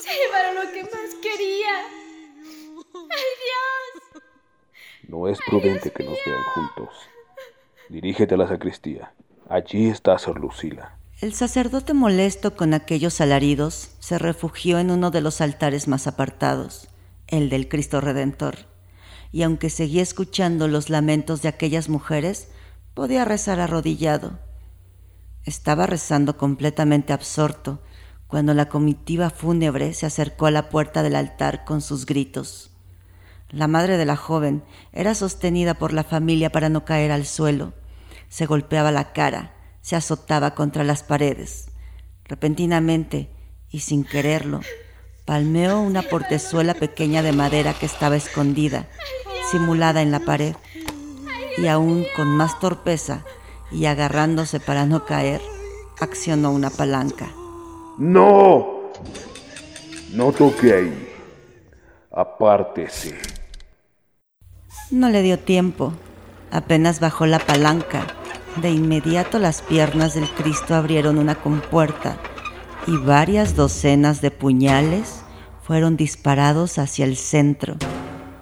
Se 0.00 0.10
llevaron 0.14 0.54
lo 0.54 0.72
que 0.72 0.82
más 0.82 1.14
quería. 1.22 1.74
¡Ay, 3.10 3.28
Dios! 3.44 4.22
No 5.08 5.28
es 5.28 5.38
prudente 5.46 5.90
que 5.90 6.04
nos 6.04 6.18
vean 6.24 6.42
juntos. 6.54 6.94
Dirígete 7.88 8.34
a 8.34 8.38
la 8.38 8.48
sacristía. 8.48 9.14
Allí 9.48 9.86
está 9.86 10.18
Sor 10.18 10.40
Lucila. 10.40 10.98
El 11.20 11.32
sacerdote 11.32 11.94
molesto 11.94 12.56
con 12.56 12.74
aquellos 12.74 13.20
alaridos 13.20 13.92
se 14.00 14.18
refugió 14.18 14.78
en 14.78 14.90
uno 14.90 15.10
de 15.10 15.20
los 15.20 15.40
altares 15.40 15.86
más 15.86 16.06
apartados, 16.06 16.88
el 17.28 17.48
del 17.48 17.68
Cristo 17.68 18.00
Redentor, 18.00 18.56
y 19.32 19.42
aunque 19.42 19.70
seguía 19.70 20.02
escuchando 20.02 20.68
los 20.68 20.90
lamentos 20.90 21.42
de 21.42 21.48
aquellas 21.48 21.88
mujeres, 21.88 22.48
podía 22.92 23.24
rezar 23.24 23.60
arrodillado. 23.60 24.38
Estaba 25.44 25.86
rezando 25.86 26.36
completamente 26.36 27.12
absorto 27.12 27.80
cuando 28.26 28.52
la 28.52 28.68
comitiva 28.68 29.30
fúnebre 29.30 29.94
se 29.94 30.06
acercó 30.06 30.46
a 30.46 30.50
la 30.50 30.68
puerta 30.68 31.04
del 31.04 31.14
altar 31.14 31.64
con 31.64 31.80
sus 31.80 32.04
gritos. 32.04 32.72
La 33.50 33.68
madre 33.68 33.96
de 33.96 34.06
la 34.06 34.16
joven 34.16 34.64
era 34.92 35.14
sostenida 35.14 35.74
por 35.74 35.92
la 35.92 36.02
familia 36.02 36.50
para 36.50 36.68
no 36.68 36.84
caer 36.84 37.12
al 37.12 37.24
suelo. 37.24 37.74
Se 38.28 38.46
golpeaba 38.46 38.90
la 38.90 39.12
cara, 39.12 39.54
se 39.80 39.96
azotaba 39.96 40.54
contra 40.54 40.84
las 40.84 41.02
paredes. 41.02 41.70
Repentinamente, 42.24 43.30
y 43.70 43.80
sin 43.80 44.04
quererlo, 44.04 44.60
palmeó 45.24 45.80
una 45.80 46.02
portezuela 46.02 46.74
pequeña 46.74 47.22
de 47.22 47.32
madera 47.32 47.74
que 47.74 47.86
estaba 47.86 48.16
escondida, 48.16 48.88
simulada 49.50 50.02
en 50.02 50.10
la 50.10 50.20
pared, 50.20 50.54
y 51.56 51.66
aún 51.68 52.04
con 52.16 52.28
más 52.28 52.58
torpeza 52.60 53.24
y 53.70 53.86
agarrándose 53.86 54.60
para 54.60 54.86
no 54.86 55.04
caer, 55.04 55.40
accionó 56.00 56.52
una 56.52 56.70
palanca. 56.70 57.28
¡No! 57.98 58.92
No 60.12 60.32
toque 60.32 60.72
ahí. 60.72 61.08
Apártese. 62.12 63.18
No 64.90 65.08
le 65.08 65.22
dio 65.22 65.38
tiempo. 65.38 65.92
Apenas 66.50 67.00
bajó 67.00 67.26
la 67.26 67.38
palanca. 67.38 68.06
De 68.60 68.70
inmediato 68.70 69.38
las 69.38 69.62
piernas 69.62 70.14
del 70.14 70.28
Cristo 70.30 70.74
abrieron 70.74 71.18
una 71.18 71.34
compuerta 71.34 72.16
y 72.86 72.96
varias 72.96 73.56
docenas 73.56 74.20
de 74.20 74.30
puñales 74.30 75.22
fueron 75.62 75.96
disparados 75.96 76.78
hacia 76.78 77.04
el 77.04 77.16
centro, 77.16 77.76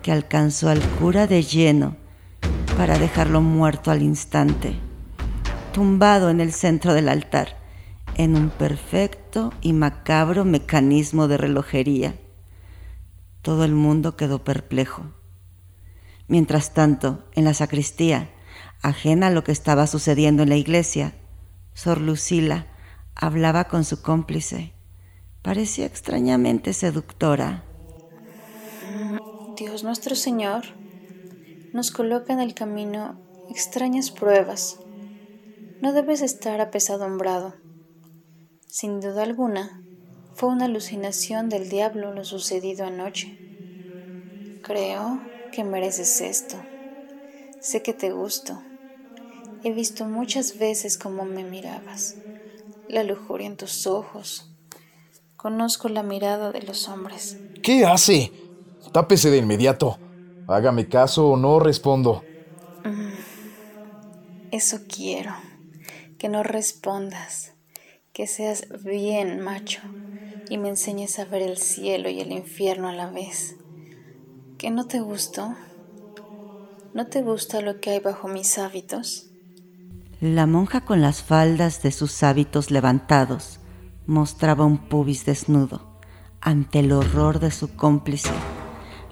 que 0.02 0.12
alcanzó 0.12 0.68
al 0.68 0.80
cura 0.80 1.26
de 1.26 1.42
lleno 1.42 1.96
para 2.76 2.98
dejarlo 2.98 3.40
muerto 3.40 3.90
al 3.90 4.02
instante, 4.02 4.74
tumbado 5.72 6.28
en 6.28 6.40
el 6.40 6.52
centro 6.52 6.92
del 6.92 7.08
altar, 7.08 7.56
en 8.16 8.36
un 8.36 8.50
perfecto 8.50 9.52
y 9.62 9.72
macabro 9.72 10.44
mecanismo 10.44 11.26
de 11.26 11.38
relojería. 11.38 12.14
Todo 13.40 13.64
el 13.64 13.72
mundo 13.72 14.16
quedó 14.16 14.44
perplejo. 14.44 15.04
Mientras 16.26 16.72
tanto, 16.72 17.24
en 17.34 17.44
la 17.44 17.54
sacristía, 17.54 18.30
ajena 18.82 19.26
a 19.26 19.30
lo 19.30 19.44
que 19.44 19.52
estaba 19.52 19.86
sucediendo 19.86 20.42
en 20.42 20.48
la 20.48 20.56
iglesia, 20.56 21.14
Sor 21.74 22.00
Lucila 22.00 22.66
hablaba 23.14 23.64
con 23.64 23.84
su 23.84 24.00
cómplice. 24.02 24.72
Parecía 25.42 25.86
extrañamente 25.86 26.72
seductora. 26.72 27.64
Dios 29.56 29.84
nuestro 29.84 30.14
Señor 30.16 30.64
nos 31.72 31.90
coloca 31.90 32.32
en 32.32 32.40
el 32.40 32.54
camino 32.54 33.20
extrañas 33.50 34.10
pruebas. 34.10 34.78
No 35.82 35.92
debes 35.92 36.22
estar 36.22 36.60
apesadumbrado. 36.60 37.54
Sin 38.66 39.00
duda 39.00 39.22
alguna, 39.22 39.82
fue 40.34 40.48
una 40.48 40.64
alucinación 40.64 41.48
del 41.48 41.68
diablo 41.68 42.12
lo 42.12 42.24
sucedido 42.24 42.86
anoche. 42.86 43.38
Creo 44.62 45.20
que 45.54 45.62
mereces 45.62 46.20
esto. 46.20 46.66
Sé 47.60 47.80
que 47.80 47.94
te 47.94 48.10
gusto. 48.10 48.60
He 49.62 49.72
visto 49.72 50.04
muchas 50.04 50.58
veces 50.58 50.98
cómo 50.98 51.24
me 51.24 51.44
mirabas, 51.44 52.16
la 52.88 53.04
lujuria 53.04 53.46
en 53.46 53.56
tus 53.56 53.86
ojos. 53.86 54.50
Conozco 55.36 55.88
la 55.88 56.02
mirada 56.02 56.50
de 56.50 56.62
los 56.62 56.88
hombres. 56.88 57.38
¿Qué 57.62 57.86
hace? 57.86 58.32
Tápese 58.92 59.30
de 59.30 59.36
inmediato. 59.36 60.00
Hágame 60.48 60.88
caso 60.88 61.28
o 61.28 61.36
no 61.36 61.60
respondo. 61.60 62.24
Eso 64.50 64.80
quiero, 64.88 65.36
que 66.18 66.28
no 66.28 66.42
respondas, 66.42 67.52
que 68.12 68.26
seas 68.26 68.66
bien 68.82 69.38
macho 69.38 69.82
y 70.48 70.58
me 70.58 70.68
enseñes 70.68 71.20
a 71.20 71.24
ver 71.24 71.42
el 71.42 71.58
cielo 71.58 72.08
y 72.08 72.20
el 72.20 72.32
infierno 72.32 72.88
a 72.88 72.92
la 72.92 73.06
vez. 73.06 73.56
¿Que 74.64 74.70
no 74.70 74.86
te 74.86 74.98
gustó? 74.98 75.54
¿No 76.94 77.06
te 77.08 77.20
gusta 77.20 77.60
lo 77.60 77.82
que 77.82 77.90
hay 77.90 78.00
bajo 78.00 78.28
mis 78.28 78.56
hábitos? 78.56 79.26
La 80.22 80.46
monja 80.46 80.86
con 80.86 81.02
las 81.02 81.22
faldas 81.22 81.82
de 81.82 81.92
sus 81.92 82.22
hábitos 82.22 82.70
levantados 82.70 83.60
mostraba 84.06 84.64
un 84.64 84.78
pubis 84.78 85.26
desnudo 85.26 86.00
ante 86.40 86.78
el 86.78 86.92
horror 86.92 87.40
de 87.40 87.50
su 87.50 87.76
cómplice. 87.76 88.30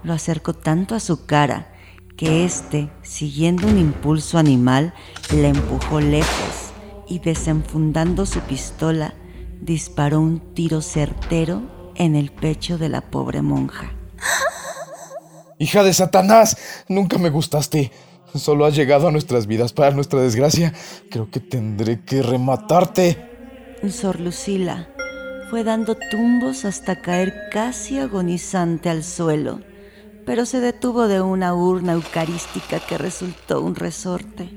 Lo 0.02 0.14
acercó 0.14 0.54
tanto 0.54 0.94
a 0.94 1.00
su 1.00 1.26
cara 1.26 1.70
que 2.16 2.46
éste, 2.46 2.90
siguiendo 3.02 3.66
un 3.66 3.76
impulso 3.76 4.38
animal, 4.38 4.94
le 5.34 5.48
empujó 5.48 6.00
lejos 6.00 6.72
y 7.06 7.18
desenfundando 7.18 8.24
su 8.24 8.40
pistola, 8.40 9.12
disparó 9.60 10.18
un 10.18 10.54
tiro 10.54 10.80
certero 10.80 11.92
en 11.94 12.16
el 12.16 12.32
pecho 12.32 12.78
de 12.78 12.88
la 12.88 13.02
pobre 13.02 13.42
monja. 13.42 13.92
Hija 15.62 15.85
de 15.85 15.94
Satanás, 15.94 16.57
nunca 16.88 17.18
me 17.18 17.31
gustaste. 17.31 17.92
Solo 18.35 18.64
has 18.64 18.75
llegado 18.75 19.07
a 19.07 19.12
nuestras 19.12 19.46
vidas 19.46 19.72
para 19.72 19.92
nuestra 19.92 20.20
desgracia. 20.20 20.72
Creo 21.09 21.31
que 21.31 21.38
tendré 21.38 22.01
que 22.05 22.20
rematarte. 22.20 23.31
Sor 23.88 24.18
Lucila 24.18 24.88
fue 25.51 25.62
dando 25.62 25.96
tumbos 26.11 26.64
hasta 26.64 27.01
caer 27.01 27.33
casi 27.53 28.01
agonizante 28.01 28.90
al 28.90 29.05
suelo, 29.05 29.61
pero 30.27 30.46
se 30.46 30.59
detuvo 30.59 31.07
de 31.07 31.20
una 31.20 31.55
urna 31.55 31.92
eucarística 31.92 32.81
que 32.81 32.98
resultó 32.98 33.61
un 33.61 33.77
resorte. 33.77 34.51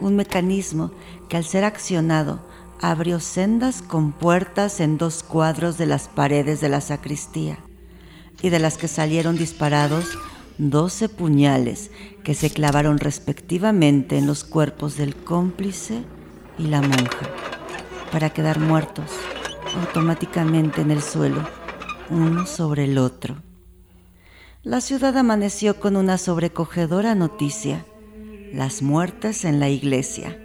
Un 0.00 0.16
mecanismo 0.16 0.90
que 1.28 1.36
al 1.36 1.44
ser 1.44 1.62
accionado 1.62 2.44
abrió 2.80 3.20
sendas 3.20 3.82
con 3.82 4.10
puertas 4.10 4.80
en 4.80 4.98
dos 4.98 5.22
cuadros 5.22 5.78
de 5.78 5.86
las 5.86 6.08
paredes 6.08 6.60
de 6.60 6.70
la 6.70 6.80
sacristía, 6.80 7.60
y 8.42 8.50
de 8.50 8.58
las 8.58 8.78
que 8.78 8.88
salieron 8.88 9.36
disparados 9.36 10.06
doce 10.58 11.08
puñales 11.08 11.90
que 12.24 12.34
se 12.34 12.50
clavaron 12.50 12.98
respectivamente 12.98 14.18
en 14.18 14.26
los 14.26 14.44
cuerpos 14.44 14.96
del 14.96 15.14
cómplice 15.14 16.02
y 16.58 16.64
la 16.64 16.82
monja, 16.82 17.28
para 18.10 18.30
quedar 18.30 18.58
muertos 18.58 19.10
automáticamente 19.76 20.80
en 20.80 20.90
el 20.90 21.02
suelo, 21.02 21.46
uno 22.10 22.46
sobre 22.46 22.84
el 22.84 22.98
otro. 22.98 23.36
La 24.62 24.80
ciudad 24.80 25.16
amaneció 25.16 25.78
con 25.78 25.96
una 25.96 26.18
sobrecogedora 26.18 27.14
noticia, 27.14 27.86
las 28.52 28.82
muertes 28.82 29.44
en 29.44 29.60
la 29.60 29.68
iglesia. 29.68 30.38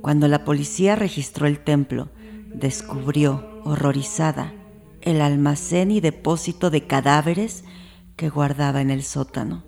Cuando 0.00 0.28
la 0.28 0.44
policía 0.44 0.94
registró 0.94 1.46
el 1.46 1.58
templo, 1.58 2.08
descubrió, 2.54 3.60
horrorizada, 3.64 4.52
el 5.06 5.22
almacén 5.22 5.90
y 5.92 6.00
depósito 6.00 6.68
de 6.68 6.86
cadáveres 6.86 7.64
que 8.16 8.28
guardaba 8.28 8.82
en 8.82 8.90
el 8.90 9.04
sótano. 9.04 9.64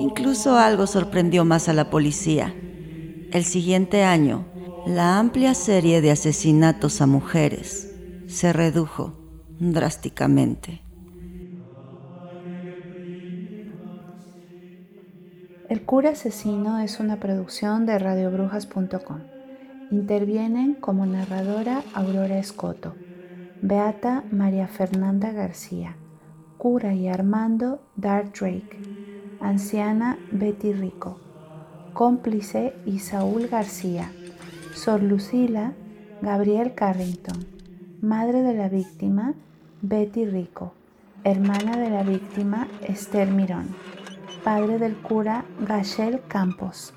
Incluso 0.00 0.56
algo 0.56 0.86
sorprendió 0.86 1.44
más 1.44 1.68
a 1.68 1.74
la 1.74 1.90
policía. 1.90 2.54
El 3.30 3.44
siguiente 3.44 4.04
año, 4.04 4.46
la 4.86 5.18
amplia 5.18 5.54
serie 5.54 6.00
de 6.00 6.10
asesinatos 6.10 7.02
a 7.02 7.06
mujeres 7.06 7.92
se 8.26 8.52
redujo 8.54 9.12
drásticamente. 9.60 10.80
El 15.68 15.82
cura 15.82 16.10
asesino 16.10 16.78
es 16.78 17.00
una 17.00 17.20
producción 17.20 17.84
de 17.84 17.98
radiobrujas.com. 17.98 19.18
Intervienen 19.90 20.74
como 20.74 21.04
narradora 21.04 21.82
Aurora 21.92 22.38
Escoto, 22.38 22.94
Beata 23.60 24.22
María 24.30 24.68
Fernanda 24.68 25.32
García, 25.32 25.96
cura 26.58 26.94
y 26.94 27.08
Armando 27.08 27.80
Dart 27.96 28.38
Drake, 28.38 28.78
anciana 29.40 30.16
Betty 30.30 30.72
Rico, 30.72 31.18
cómplice 31.92 32.74
Isaúl 32.86 33.48
García, 33.48 34.12
Sor 34.74 35.02
Lucila 35.02 35.72
Gabriel 36.22 36.74
Carrington, 36.74 37.44
madre 38.00 38.42
de 38.42 38.54
la 38.54 38.68
víctima 38.68 39.34
Betty 39.82 40.24
Rico, 40.24 40.72
hermana 41.24 41.76
de 41.76 41.90
la 41.90 42.04
víctima 42.04 42.68
Esther 42.82 43.28
Mirón, 43.28 43.74
padre 44.44 44.78
del 44.78 44.94
cura 44.96 45.44
Gachel 45.66 46.20
Campos. 46.28 46.94